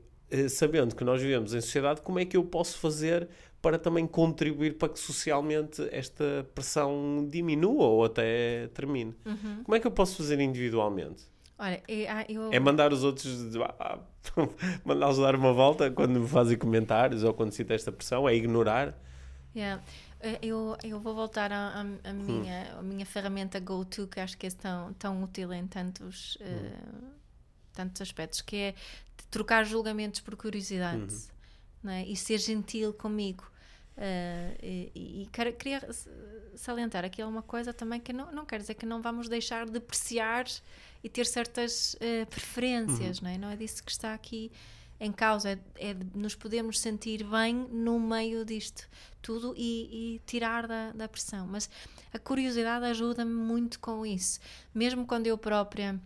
[0.49, 3.29] sabendo que nós vivemos em sociedade, como é que eu posso fazer
[3.61, 9.15] para também contribuir para que socialmente esta pressão diminua ou até termine?
[9.65, 11.25] Como é que eu posso fazer individualmente?
[11.59, 13.99] Olha, é- ah, eu, É mandar os outros ah,
[14.85, 18.29] mandá-los dar uma volta quando me fazem comentários ou quando sinto esta pressão?
[18.29, 18.99] É ignorar?
[19.55, 19.83] Yeah.
[20.21, 24.51] Eh, Eu, eu vou voltar à, minha, à minha ferramenta go-to, que acho que é
[24.51, 26.73] tão, tão útil em tantos, eh,
[27.73, 28.75] tantos aspectos, que é
[29.31, 31.03] trocar julgamentos por curiosidade
[31.83, 32.05] não é?
[32.07, 33.51] e ser gentil comigo.
[33.97, 34.57] Eh,
[34.95, 35.87] e, e quero- queria
[36.55, 39.77] salientar aqui uma coisa também que não, não quer dizer que não vamos deixar de
[39.79, 40.47] apreciar
[41.05, 43.37] e ter certas eh, preferências, não é?
[43.39, 44.51] Não é disso que está aqui
[44.99, 45.59] em causa, é,
[45.91, 48.89] é nos podermos sentir bem no meio disto
[49.21, 51.47] tudo e, e tirar da, da pressão.
[51.47, 51.69] Mas
[52.15, 54.39] a curiosidade ajuda-me muito com isso.
[54.75, 56.01] Mesmo quando eu própria,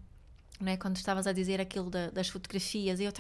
[0.61, 0.77] não é?
[0.77, 3.13] quando estavas a dizer aquilo da- das fotografias, eu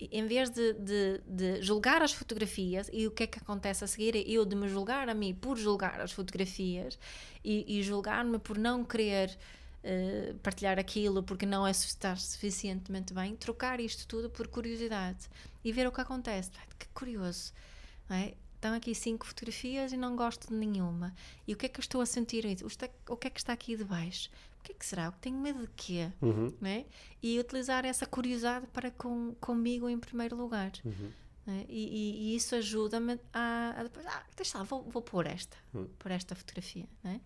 [0.00, 3.86] em vez de, de, de julgar as fotografias e o que é que acontece a
[3.86, 6.96] seguir, é eu de me julgar a mim por julgar as fotografias
[7.44, 9.36] e, e julgar-me por não querer
[9.82, 15.28] eh, partilhar aquilo porque não é estar suficientemente bem, trocar isto tudo por curiosidade
[15.64, 16.50] e ver o que acontece.
[16.78, 17.52] Que curioso,
[18.08, 18.34] não é?
[18.54, 21.12] Estão aqui cinco fotografias e não gosto de nenhuma.
[21.46, 22.44] E o que é que eu estou a sentir?
[22.44, 24.30] Está- O que é que está aqui de baixo?
[24.58, 25.10] O que é que será?
[25.12, 26.10] Tenho medo de quê?
[26.60, 26.84] Não é?
[27.22, 30.72] E utilizar essa curiosidade para com, comigo em primeiro lugar.
[31.46, 31.64] não é?
[31.68, 35.56] E, e- e isso ajuda-me a, a depois, ah, deixa lá, vou, vou pôr esta,
[35.98, 36.86] pôr esta fotografia.
[37.02, 37.20] não é?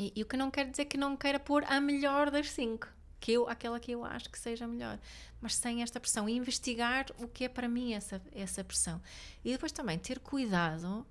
[0.00, 2.88] E, e o que não quer dizer que não queira pôr a melhor das cinco,
[3.20, 4.98] que eu, aquela que eu acho que seja a melhor,
[5.40, 6.28] mas sem esta pressão.
[6.28, 9.00] E investigar o que é para mim essa, essa pressão.
[9.44, 11.06] E depois também ter cuidado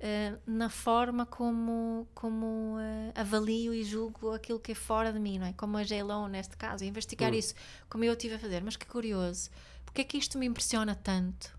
[0.00, 5.38] eh, na forma como, como eh, avalio e julgo aquilo que é fora de mim,
[5.38, 5.52] não é?
[5.52, 7.54] Como a J-Lo neste caso, investigar isso,
[7.88, 8.62] como eu estive a fazer.
[8.62, 9.50] Mas que curioso,
[9.84, 11.56] porque é que isto me impressiona tanto?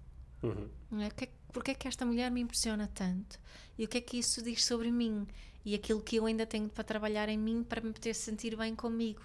[0.90, 1.08] Não é?
[1.10, 3.40] Porque, é que- porque é que esta mulher me impressiona tanto?
[3.78, 5.28] E o que é que isso diz sobre mim?
[5.64, 8.76] E aquilo que eu ainda tenho para trabalhar em mim para me poder sentir bem
[8.76, 9.22] comigo.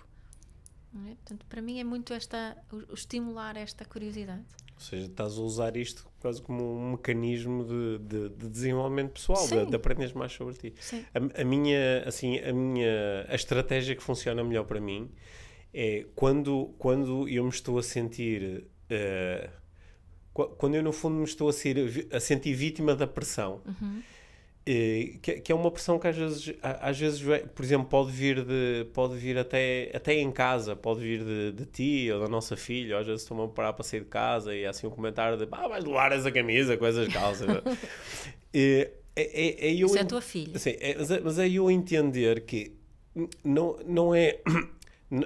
[1.07, 1.15] É?
[1.15, 4.45] Portanto, para mim é muito esta, o, o estimular esta curiosidade.
[4.77, 9.39] Ou seja, estás a usar isto quase como um mecanismo de, de- de desenvolvimento pessoal,
[9.65, 10.75] de, de aprenderes mais sobre ti.
[11.15, 15.11] A, a minha, assim, a minha, a estratégia que funciona melhor para mim
[15.73, 18.67] é quando, quando eu me estou a sentir,
[20.33, 23.73] qu- quando eu no fundo me estou a, ser, a sentir vítima da pressão, eh,
[25.23, 27.23] que, que é uma pressão que às vezes, às vezes,
[27.55, 31.67] por exemplo, pode vir, de, pode vir até, até em casa, pode vir de, de
[31.67, 34.53] ti ou da nossa filha, ou às vezes estou-me a parar para sair de casa
[34.53, 37.47] e há assim um comentário de ah, vais doar essa camisa com essas calças.
[38.59, 40.59] Eh, é, é, é eu Isso é a tua filha.
[40.59, 42.73] Sim, é, mas, é, mas é eu entender que
[43.45, 44.41] não, não, é,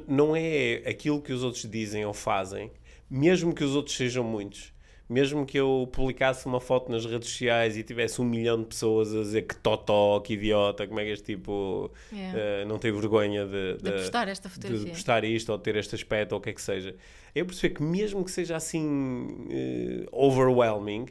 [0.09, 2.73] não é aquilo que os outros dizem ou fazem,
[3.09, 4.73] mesmo que os outros sejam muitos.
[5.13, 9.13] Mesmo que eu publicasse uma foto nas redes sociais e tivesse um milhão de pessoas
[9.13, 12.63] a dizer que totó, que idiota, como é que este tipo É.
[12.63, 14.93] eh, não tem vergonha de, De postar esta de fotografia.
[14.93, 16.95] postar isto ou ter este aspecto ou o que é que seja.
[17.35, 21.07] Eu perceber que mesmo que seja assim eh, overwhelming,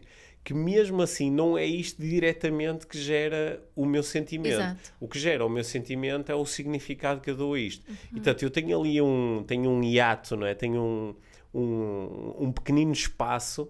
[0.46, 4.54] que mesmo assim não é isto diretamente que gera o meu sentimento.
[4.54, 4.94] Exato.
[5.00, 7.86] O que gera o meu sentimento é o significado que eu dou a isto.
[7.88, 7.96] Uhum.
[8.12, 10.56] E portanto, eu tenho ali um, tenho um hiato, não é?
[10.56, 11.16] tenho um,
[11.54, 13.70] um, um pequenino espaço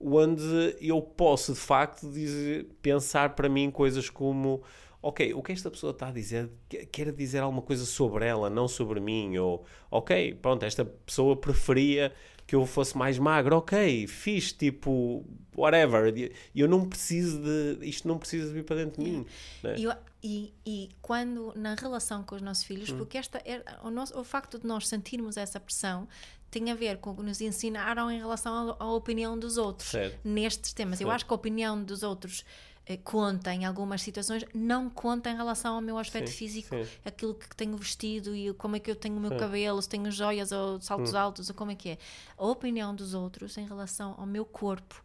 [0.00, 4.62] onde eu posso de facto dizer, pensar para mim coisas como
[5.02, 8.50] ok, o que esta pessoa está a dizer que- quer dizer alguma coisa sobre ela,
[8.50, 12.12] não sobre mim, ou ok, pronto, esta pessoa preferia
[12.44, 15.24] que eu fosse mais magro, ok, fiz tipo,
[15.56, 16.12] whatever.
[16.54, 17.78] Eu não preciso de.
[17.88, 19.26] Isto não precisa de vir para dentro de mim.
[19.64, 19.74] né?
[19.76, 19.92] E, eu-
[20.22, 22.98] e, e quando na relação com os nossos filhos, Hum.
[22.98, 26.06] porque esta é, o, nosso, o facto de nós sentirmos essa pressão
[26.50, 30.18] tem a ver com o que nos ensinaram em relação à, opinião dos outros Certo.
[30.24, 31.00] nestes temas.
[31.00, 31.14] Eu Certo.
[31.16, 32.44] acho que a opinião dos outros
[32.86, 36.90] eh, conta em algumas situações, não conta em relação ao meu aspecto Sim, físico, sim.
[37.04, 39.36] aquilo que tenho vestido e como é que eu tenho o meu Sim.
[39.38, 41.18] cabelo, se tenho joias ou saltos Hum.
[41.18, 41.98] altos, ou como é que é.
[42.38, 45.02] A opinião dos outros em relação ao meu corpo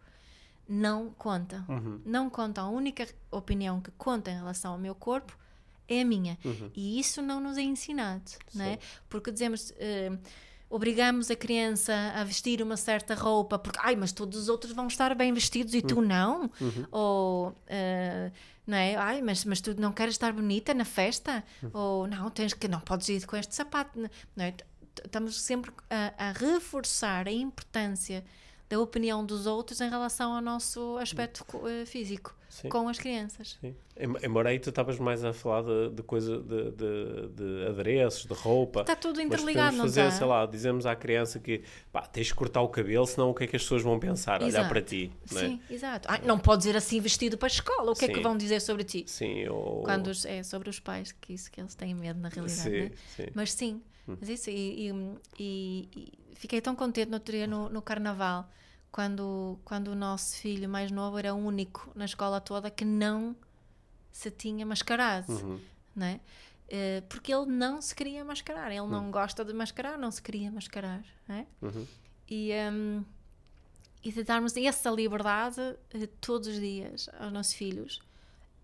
[0.69, 1.65] não conta.
[1.67, 1.99] Uhum.
[2.05, 2.61] Não conta.
[2.61, 5.35] A única opinião que conta em relação ao meu corpo
[5.87, 6.37] é a minha.
[6.45, 6.71] Uhum.
[6.75, 8.79] E isso não nos é ensinado, não é?
[9.09, 9.73] Porque dizemos.
[9.77, 10.11] eh,
[10.71, 14.87] Obrigamos a criança a vestir uma certa roupa porque, ai, mas todos os outros vão
[14.87, 16.49] estar bem vestidos e tu não?
[16.89, 18.31] Ou, eh,
[18.65, 18.95] não é?
[18.95, 21.43] Ai, mas, mas tu não queres estar bonita na festa?
[21.73, 24.53] Ou, não, tens que, não podes ir com este sapato, não é?
[25.03, 28.23] Estamos sempre a, a reforçar a importância
[28.71, 32.69] da opinião dos outros em relação ao nosso aspecto eh, físico Sim.
[32.69, 33.57] com as crianças.
[33.59, 33.75] Sim.
[33.97, 38.25] Em- Embora aí tu estavas mais a falar de, de coisa de, de, de adereços,
[38.25, 38.81] de roupa.
[38.81, 40.17] Está tudo Mas interligado, não fazer, está?
[40.19, 43.43] sei lá, dizemos à criança que pá, tens de cortar o cabelo, senão o que
[43.43, 44.39] é que as pessoas vão pensar?
[44.41, 44.69] Olhar Exato.
[44.69, 45.11] para ti.
[45.31, 45.45] Não é?
[45.49, 46.07] Sim, exato.
[46.09, 47.91] Ai, não podes ir assim vestido para a escola.
[47.91, 48.21] O que é que Sim.
[48.21, 49.03] vão dizer sobre ti?
[49.05, 49.83] Sim, ou...
[49.83, 52.79] Quando os- é sobre os pais, que isso que eles têm medo na realidade, Sim,
[52.83, 52.91] né?
[53.17, 53.25] sim.
[53.35, 56.11] Mas sim, mas isso, e- e- e
[56.41, 58.49] fiquei tão contente no outro dia no, no carnaval,
[58.91, 63.35] quando, quando o nosso filho mais novo era o único na escola toda que não
[64.11, 65.59] se tinha mascarado, Uhum.
[65.95, 66.19] né?
[66.67, 70.51] Eh, porque ele não se queria mascarar, ele não gosta de mascarar, não se queria
[70.51, 71.45] mascarar, né?
[71.61, 71.85] Uhum.
[72.27, 73.03] E, hum,
[74.03, 75.61] e de darmos essa liberdade
[75.93, 78.01] eh, todos os dias aos nossos filhos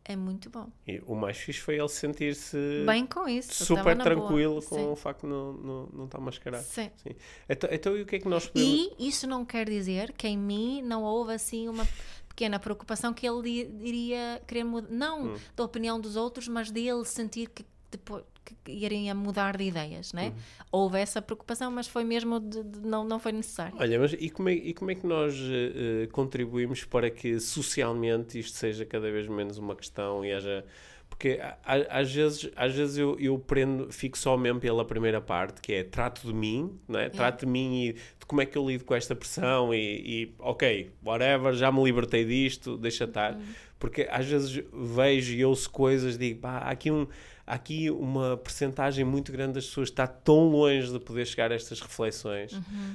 [0.07, 0.67] é muito bom.
[0.87, 3.65] E o mais fixe foi ele sentir-se Bem com isso.
[3.65, 4.63] super tranquilo boa.
[4.63, 4.85] com Sim.
[4.87, 6.63] o facto de não, não, não estar mascarado.
[6.63, 6.89] Sim.
[7.03, 7.15] Sim.
[7.49, 8.95] Então, então, e o que é que nós podemos...
[8.97, 11.85] E isso não quer dizer que em mim não houve assim uma
[12.29, 13.49] pequena preocupação que ele
[13.83, 15.37] iria querer mudar, não Hum.
[15.55, 18.23] da opinião dos outros, mas dele sentir que depois
[18.63, 20.27] que iriam mudar de ideias, né?
[20.27, 20.33] Uhum.
[20.71, 23.75] Houve essa preocupação, mas foi mesmo de, de- não não foi necessário.
[23.77, 28.39] Olha, mas e como é, e como é que nós eh, contribuímos para que socialmente
[28.39, 30.63] isto seja cada vez menos uma questão e haja.
[31.09, 35.19] Porque a- a- às vezes, às vezes eu, eu prendo, fico só mesmo pela primeira
[35.21, 37.09] parte, que é trato de mim, não é?
[37.09, 39.77] trato de mim e de como é que eu lido com esta pressão e,
[40.23, 43.37] e, ok, whatever, já me libertei disto, deixa estar.
[43.79, 47.07] Porque às vezes vejo e ouço coisas digo, pá, há aqui, um,
[47.47, 51.79] aqui uma percentagem muito grande das pessoas está tão longe de poder chegar a estas
[51.79, 52.51] reflexões,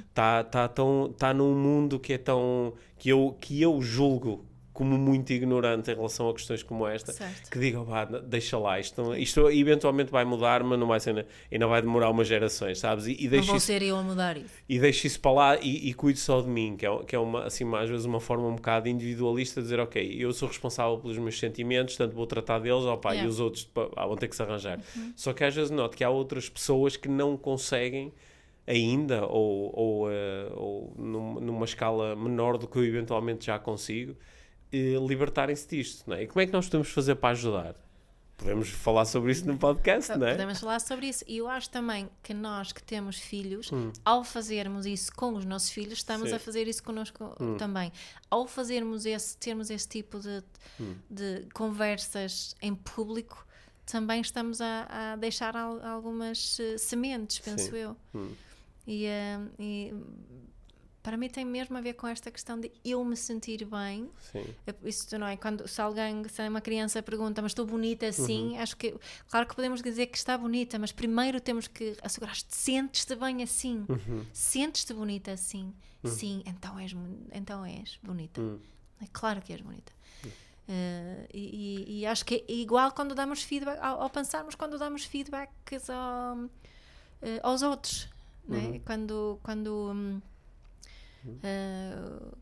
[0.07, 4.97] está tá tão está num mundo que é tão que eu que eu julgo como
[4.97, 7.49] muito ignorante em relação a questões como esta, Certo.
[7.51, 11.67] que digo, pá, deixa lá, isto, isto eventualmente vai mudar, mas não vai ser, ainda
[11.67, 13.05] vai demorar umas gerações, sabes?
[13.05, 14.53] E, e Não vou isso ser eu a mudar isso.
[14.67, 17.19] e deixo isso para lá e, e cuido só de mim, que é, que é
[17.19, 20.97] uma, assim, às vezes uma forma um bocado individualista de dizer, ok, eu sou responsável
[20.97, 23.27] pelos meus sentimentos, portanto vou tratar deles, opa, Yeah.
[23.27, 24.79] e os outros ah, vão ter que se arranjar.
[25.15, 28.11] Só que às vezes noto que há outras pessoas que não conseguem
[28.65, 34.15] ainda, ou, ou, eh, ou num- numa escala menor do que eu eventualmente já consigo,
[34.77, 36.23] libertarem-se disto, não é?
[36.23, 37.75] E como é que nós podemos fazer para ajudar?
[38.35, 40.31] Podemos falar sobre isso no podcast, não é?
[40.31, 41.23] Podemos falar sobre isso.
[41.27, 43.91] E eu acho também que nós que temos filhos, Hum.
[44.03, 46.35] ao fazermos isso com os nossos filhos, estamos Sim.
[46.35, 47.55] a fazer isso connosco Hum.
[47.57, 47.91] também.
[48.29, 50.43] Ao fazermos esse, termos esse tipo de,
[50.79, 50.95] Hum.
[51.09, 53.45] de conversas em público,
[53.85, 57.77] também estamos a, a deixar al- algumas eh, sementes, penso Sim.
[57.77, 57.97] eu.
[58.15, 58.31] Hum.
[58.87, 59.93] E, eh, e
[61.03, 64.43] para mim tem mesmo a ver com esta questão de eu me sentir bem Sim.
[64.85, 65.35] isso não é?
[65.37, 68.95] Quando se alguém, se uma criança pergunta, mas estou bonita assim, acho que,
[69.29, 73.85] claro que podemos dizer que está bonita, mas primeiro temos que assegurar-te, sentes-te bem assim,
[74.31, 75.73] sentes-te bonita assim,
[76.05, 76.95] sim, então és,
[77.33, 78.41] então és bonita.
[78.41, 78.59] Hum.
[79.01, 79.91] É claro que és bonita.
[80.65, 85.03] Eh, e, e- acho que é igual quando damos feedback, ao, ao pensarmos quando damos
[85.03, 86.49] feedbacks ao-
[87.21, 88.07] eh, aos outros,
[88.47, 88.79] né?
[88.85, 90.21] quando, quando,
[91.25, 91.93] hum, eh,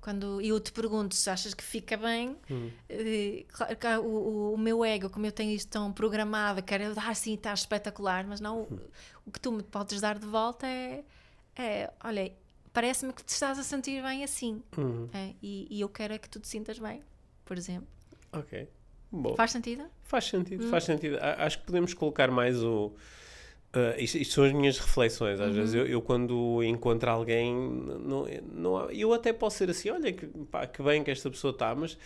[0.01, 2.37] quando eu te pergunto se achas que fica bem,
[3.49, 7.33] claro que o, o- meu ego, como eu tenho isto tão programado, quero dar assim,
[7.35, 8.79] está espetacular, mas não, o,
[9.25, 11.03] o que tu me podes dar de volta é,
[11.55, 12.31] é olha,
[12.73, 15.09] parece-me que te estás a sentir bem assim, Uhum.
[15.13, 17.01] é, e, e eu quero é que tu te sintas bem,
[17.45, 17.87] por exemplo.
[18.33, 18.67] Ok.
[19.11, 19.35] Bom.
[19.35, 19.83] Faz sentido?
[20.03, 21.17] Faz sentido, faz sentido.
[21.19, 22.93] Acho que podemos colocar mais o.
[23.73, 25.39] ah, isto, isto são as minhas reflexões.
[25.39, 30.11] Às vezes eu, eu, quando encontro alguém, não, não, eu até posso ser assim: olha,
[30.11, 31.97] que, pá, que bem que esta pessoa está, mas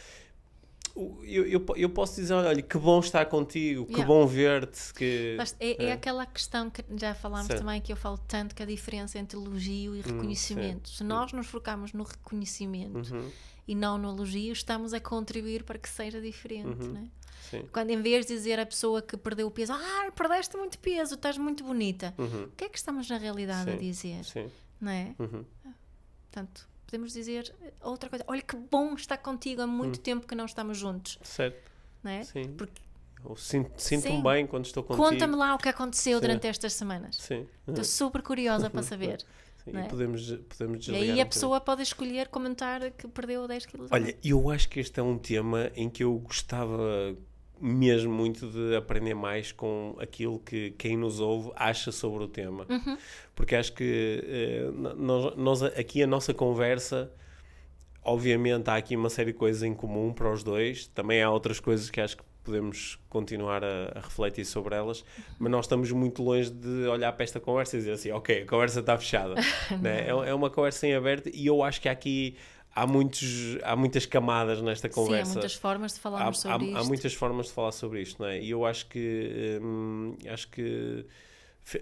[1.24, 4.08] eu, eu, eu posso dizer, olha, que bom estar contigo, que Yeah.
[4.08, 5.36] bom ver-te, que...
[5.60, 5.92] É, é É.
[5.92, 7.60] aquela questão que já falámos Certo.
[7.60, 10.88] também, que eu falo tanto que a diferença entre elogio e reconhecimento.
[10.90, 13.30] Se nós nos focarmos no reconhecimento Uhum,
[13.68, 16.86] e não no elogio, estamos a contribuir para que seja diferente.
[16.86, 16.94] Uhum.
[16.94, 17.08] né?
[17.50, 17.68] Sim.
[17.72, 21.16] Quando em vez de dizer à pessoa que perdeu o peso, ah, perdeste muito peso,
[21.16, 23.80] estás muito bonita, Uhum, o que é que estamos na realidade a Sim.
[23.80, 24.24] dizer?
[24.26, 24.52] sim.
[24.82, 25.16] Não é?
[25.20, 25.44] Uhum.
[26.32, 28.24] Portanto, podemos dizer outra coisa.
[28.28, 31.18] Olha que bom estar contigo há muito tempo que não estamos juntos.
[31.24, 31.72] Certo,
[32.04, 32.24] Não é?
[32.24, 32.54] sim.
[32.58, 32.82] Porque
[33.38, 34.24] sinto- Sinto-me Sim.
[34.24, 35.08] bem quando estou contigo.
[35.08, 36.22] conta-me lá o que aconteceu Sim.
[36.22, 37.16] durante estas semanas.
[37.18, 37.48] Sim.
[37.68, 39.20] Estou super curiosa para saber.
[39.64, 39.88] Sim, não E é?
[39.88, 41.02] podemos, podemos E desligar.
[41.16, 43.90] aí um a pessoa pode escolher comentar que perdeu 10 quilos.
[43.92, 47.16] Olha, eu acho que este é um tema em que eu gostava
[47.60, 52.66] mesmo muito de aprender mais com aquilo que quem nos ouve acha sobre o tema.
[52.70, 52.98] Uhum.
[53.34, 57.12] Porque acho que eh, nós, nós aqui a nossa conversa,
[58.04, 61.60] obviamente há aqui uma série de coisas em comum para os dois, também há outras
[61.60, 65.04] coisas que acho que podemos continuar a, a refletir sobre elas,
[65.40, 68.46] mas nós estamos muito longe de olhar para esta conversa e dizer assim, ok, a
[68.46, 69.34] conversa está fechada.
[69.82, 70.06] né?
[70.06, 72.38] é, é uma conversa em aberto e eu acho que há aqui
[72.76, 76.52] há, muitos, há muitas camadas nesta Sim, conversa há muitas formas de há, falarmos há-
[76.52, 76.88] sobre há isto.
[76.88, 78.42] muitas formas de falar sobre isto, não é?
[78.42, 81.06] E eu acho que hum, acho que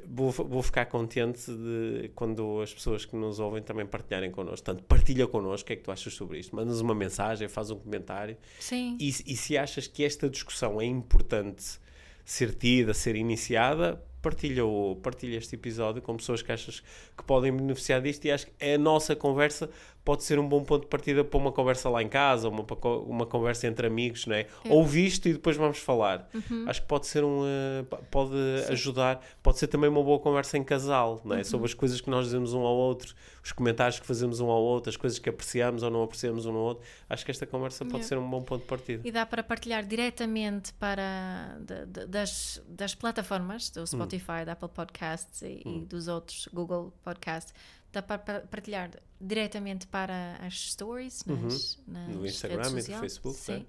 [0.07, 4.63] vou, vou ficar contente de quando as pessoas que nos ouvem também partilharem connosco.
[4.65, 6.55] Portanto, partilha connosco o que é que tu achas sobre isto.
[6.55, 8.37] Mandas uma mensagem, faz um comentário.
[8.59, 8.97] Sim.
[8.99, 11.81] E, e se achas que esta discussão é importante
[12.23, 16.79] ser tida, ser iniciada, partilha, o, partilha este episódio com pessoas que achas
[17.15, 19.69] que podem beneficiar disto e acho que a nossa conversa
[20.05, 22.65] pode ser um bom ponto de partida para uma conversa lá em casa, uma,
[23.07, 24.47] uma conversa entre amigos, não é?
[24.67, 26.27] Ouve isto e depois vamos falar.
[26.67, 28.33] Acho que pode ser um, eh, pode
[28.69, 31.43] ajudar, pode ser também uma boa conversa em casal, não é?
[31.45, 34.61] Sobre as coisas que nós dizemos um ao outro, os comentários que fazemos um ao
[34.61, 36.83] outro, as coisas que apreciamos ou não apreciamos um no outro.
[37.09, 38.07] Acho que esta conversa pode Yeah.
[38.09, 39.07] ser um bom ponto de partida.
[39.07, 44.12] E dá para partilhar diretamente para da- da- das, das plataformas do Spotify,
[44.45, 47.53] da Apple Podcasts e, e dos outros Google Podcasts.
[47.91, 48.89] Dá para pa- partilhar
[49.21, 52.13] diretamente para as stories nas, nas Uhum.
[52.21, 52.99] No Instagram redes e no.
[52.99, 53.53] Facebook, Sim.
[53.59, 53.65] né?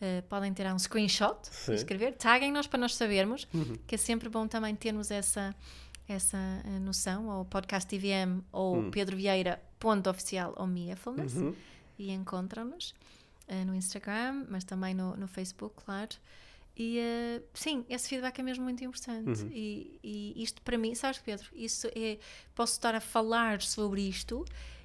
[0.00, 1.74] Eh, podem tirar um screenshot, Sim.
[1.74, 3.76] escrever, taguem-nos para nós sabermos, Uhum.
[3.86, 5.54] que é sempre bom também termos essa,
[6.08, 6.36] essa
[6.66, 11.54] eh, noção, ou podcast TVM ou Pedro Vieira, ponto oficial ou Miafulness Uhum.
[11.98, 12.94] e encontram-nos
[13.48, 16.10] eh, no Instagram, mas também no, no Facebook, claro.
[16.76, 19.46] E eh, sim, esse feedback é mesmo muito importante.
[19.52, 22.18] E, e isto para mim, sabes, Pedro, isso é.
[22.54, 24.44] Posso estar a falar sobre isto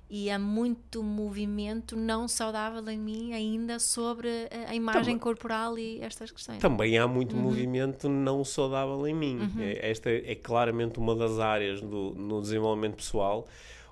[0.09, 5.99] e há muito movimento não saudável em mim ainda sobre a, a imagem corporal e
[6.01, 6.59] estas questões.
[6.59, 7.41] Também há muito Uhum.
[7.43, 9.49] movimento não saudável em mim.
[9.57, 13.47] É- Esta é claramente uma das áreas do, no desenvolvimento pessoal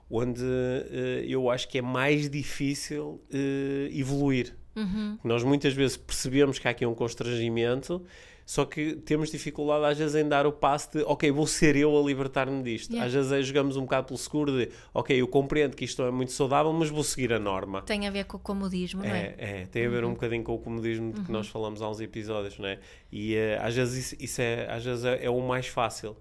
[0.09, 4.55] onde eh, eu acho que é mais difícil eh, evoluir.
[4.75, 5.17] Uhum.
[5.23, 8.03] Nós muitas vezes percebemos que há aqui um constrangimento,
[8.45, 11.97] só que temos dificuldade às vezes em dar o passo de, ok, vou ser eu
[11.97, 12.91] a libertar-me disto.
[12.91, 13.07] Yeah.
[13.07, 16.09] Às vezes é, jogamos um bocado pelo seguro de, ok, eu compreendo que isto não
[16.09, 17.81] é muito saudável, mas vou seguir a norma.
[17.81, 19.35] Tem a ver com o comodismo, não é?
[19.37, 21.89] É, é, tem a ver um bocadinho com o comodismo de que nós falamos há
[21.89, 22.79] uns episódios, não é?
[23.11, 26.15] E eh, às vezes isso, isso é, às vezes é, é o mais fácil,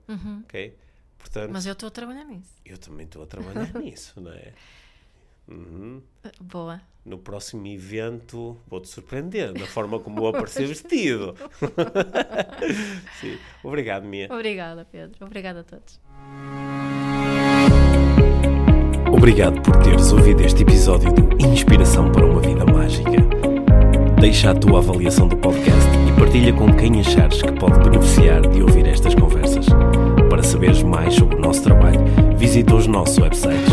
[0.45, 0.75] ok?
[1.19, 2.53] Portanto, Mas eu estou a trabalhar nisso.
[2.65, 4.53] eu também estou a trabalhar nisso, não é?
[5.49, 6.03] Uhum.
[6.41, 6.81] Boa.
[7.05, 11.35] No próximo evento vou-te surpreender na forma como vou aparecer vestido.
[13.21, 13.37] Sim.
[13.63, 14.27] Obrigado, Mia.
[14.31, 15.27] Obrigada, Pedro.
[15.27, 16.01] Obrigada a todos.
[19.13, 23.11] Obrigado por teres ouvido este episódio do Inspiração para uma Vida Mágica.
[24.19, 28.63] Deixa a tua avaliação do podcast e partilha com quem achares que pode beneficiar de
[28.63, 29.67] ouvir estas conversas.
[30.31, 32.01] Para saberes mais sobre o nosso trabalho,
[32.39, 33.73] visita os nossos websites.